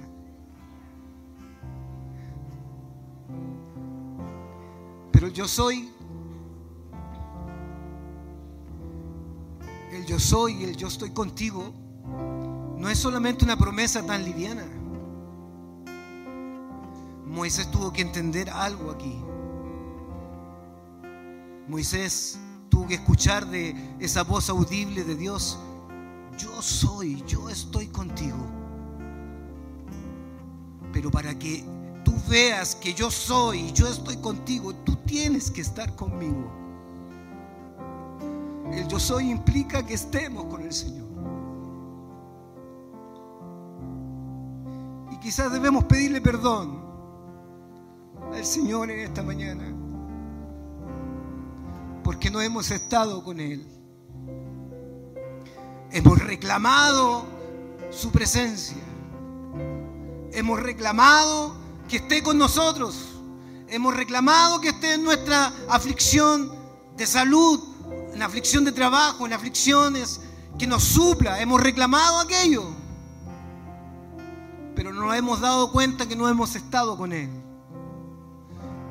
[5.12, 5.90] Pero yo soy,
[9.90, 11.72] el yo soy y el yo estoy contigo,
[12.76, 14.66] no es solamente una promesa tan liviana.
[17.26, 19.14] Moisés tuvo que entender algo aquí.
[21.68, 22.38] Moisés
[22.68, 25.58] tuvo que escuchar de esa voz audible de Dios.
[26.38, 28.38] Yo soy, yo estoy contigo.
[30.92, 31.64] Pero para que
[32.04, 36.59] tú veas que yo soy, yo estoy contigo, tú tienes que estar conmigo.
[38.72, 41.08] El yo soy implica que estemos con el Señor.
[45.10, 46.80] Y quizás debemos pedirle perdón
[48.32, 49.64] al Señor en esta mañana.
[52.04, 53.66] Porque no hemos estado con Él.
[55.90, 57.24] Hemos reclamado
[57.90, 58.76] su presencia.
[60.32, 61.54] Hemos reclamado
[61.88, 63.08] que esté con nosotros.
[63.68, 66.52] Hemos reclamado que esté en nuestra aflicción
[66.96, 67.69] de salud,
[68.12, 70.20] en aflicción de trabajo, en aflicciones,
[70.58, 71.40] que nos supla.
[71.40, 72.64] Hemos reclamado aquello.
[74.74, 77.30] Pero no hemos dado cuenta que no hemos estado con Él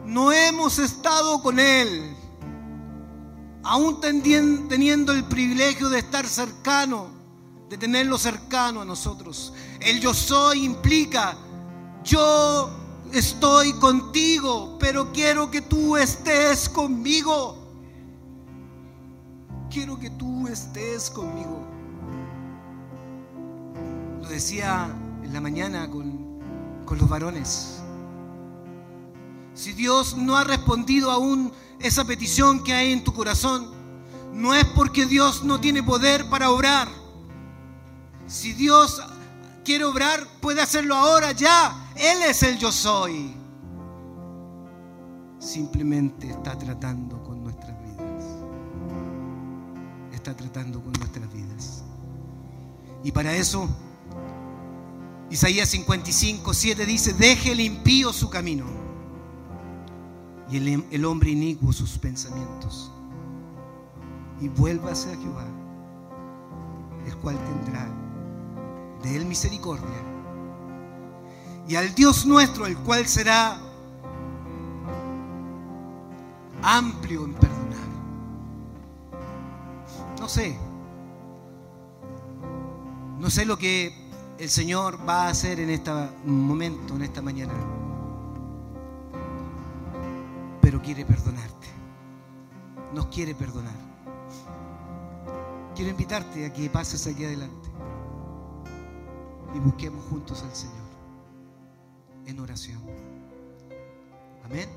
[0.10, 2.16] no hemos estado con Él,
[3.64, 7.08] aún teniendo el privilegio de estar cercano,
[7.70, 9.54] de tenerlo cercano a nosotros.
[9.80, 11.38] El yo soy implica,
[12.04, 12.72] yo
[13.14, 17.59] estoy contigo, pero quiero que tú estés conmigo.
[19.70, 21.64] Quiero que tú estés conmigo.
[24.22, 24.90] Lo decía
[25.24, 26.40] en la mañana con,
[26.86, 27.82] con los varones.
[29.54, 33.72] Si Dios no ha respondido aún esa petición que hay en tu corazón,
[34.34, 36.88] no es porque Dios no tiene poder para obrar.
[38.26, 39.02] Si Dios
[39.64, 41.92] quiere obrar, puede hacerlo ahora, ya.
[41.96, 43.36] Él es el yo soy.
[45.40, 47.39] Simplemente está tratando con.
[50.36, 51.84] Tratando con nuestras vidas.
[53.04, 53.68] Y para eso,
[55.30, 58.66] Isaías 55, 7 dice, deje el impío su camino
[60.52, 62.92] y el, hombre inicuo sus pensamientos.
[64.42, 65.46] Y vuélvase a Jehová,
[67.06, 67.88] el cual tendrá
[69.04, 70.04] de él misericordia.
[71.68, 73.60] Y al Dios nuestro, el cual será
[76.64, 77.89] amplio en perdonar.
[80.20, 80.58] No sé,
[83.20, 83.94] no sé lo que
[84.38, 85.92] el Señor va a hacer en este
[86.26, 87.54] momento, en esta mañana
[90.70, 91.68] pero quiere perdonarte.
[92.94, 93.74] Nos quiere perdonar.
[95.76, 97.70] Quiero invitarte a que pases aquí adelante
[99.56, 100.90] y busquemos juntos al Señor
[102.28, 102.80] en oración.
[104.46, 104.70] Amén.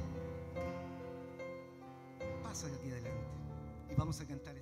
[2.42, 3.26] Pasa aquí adelante
[3.90, 4.61] y vamos a cantar canción.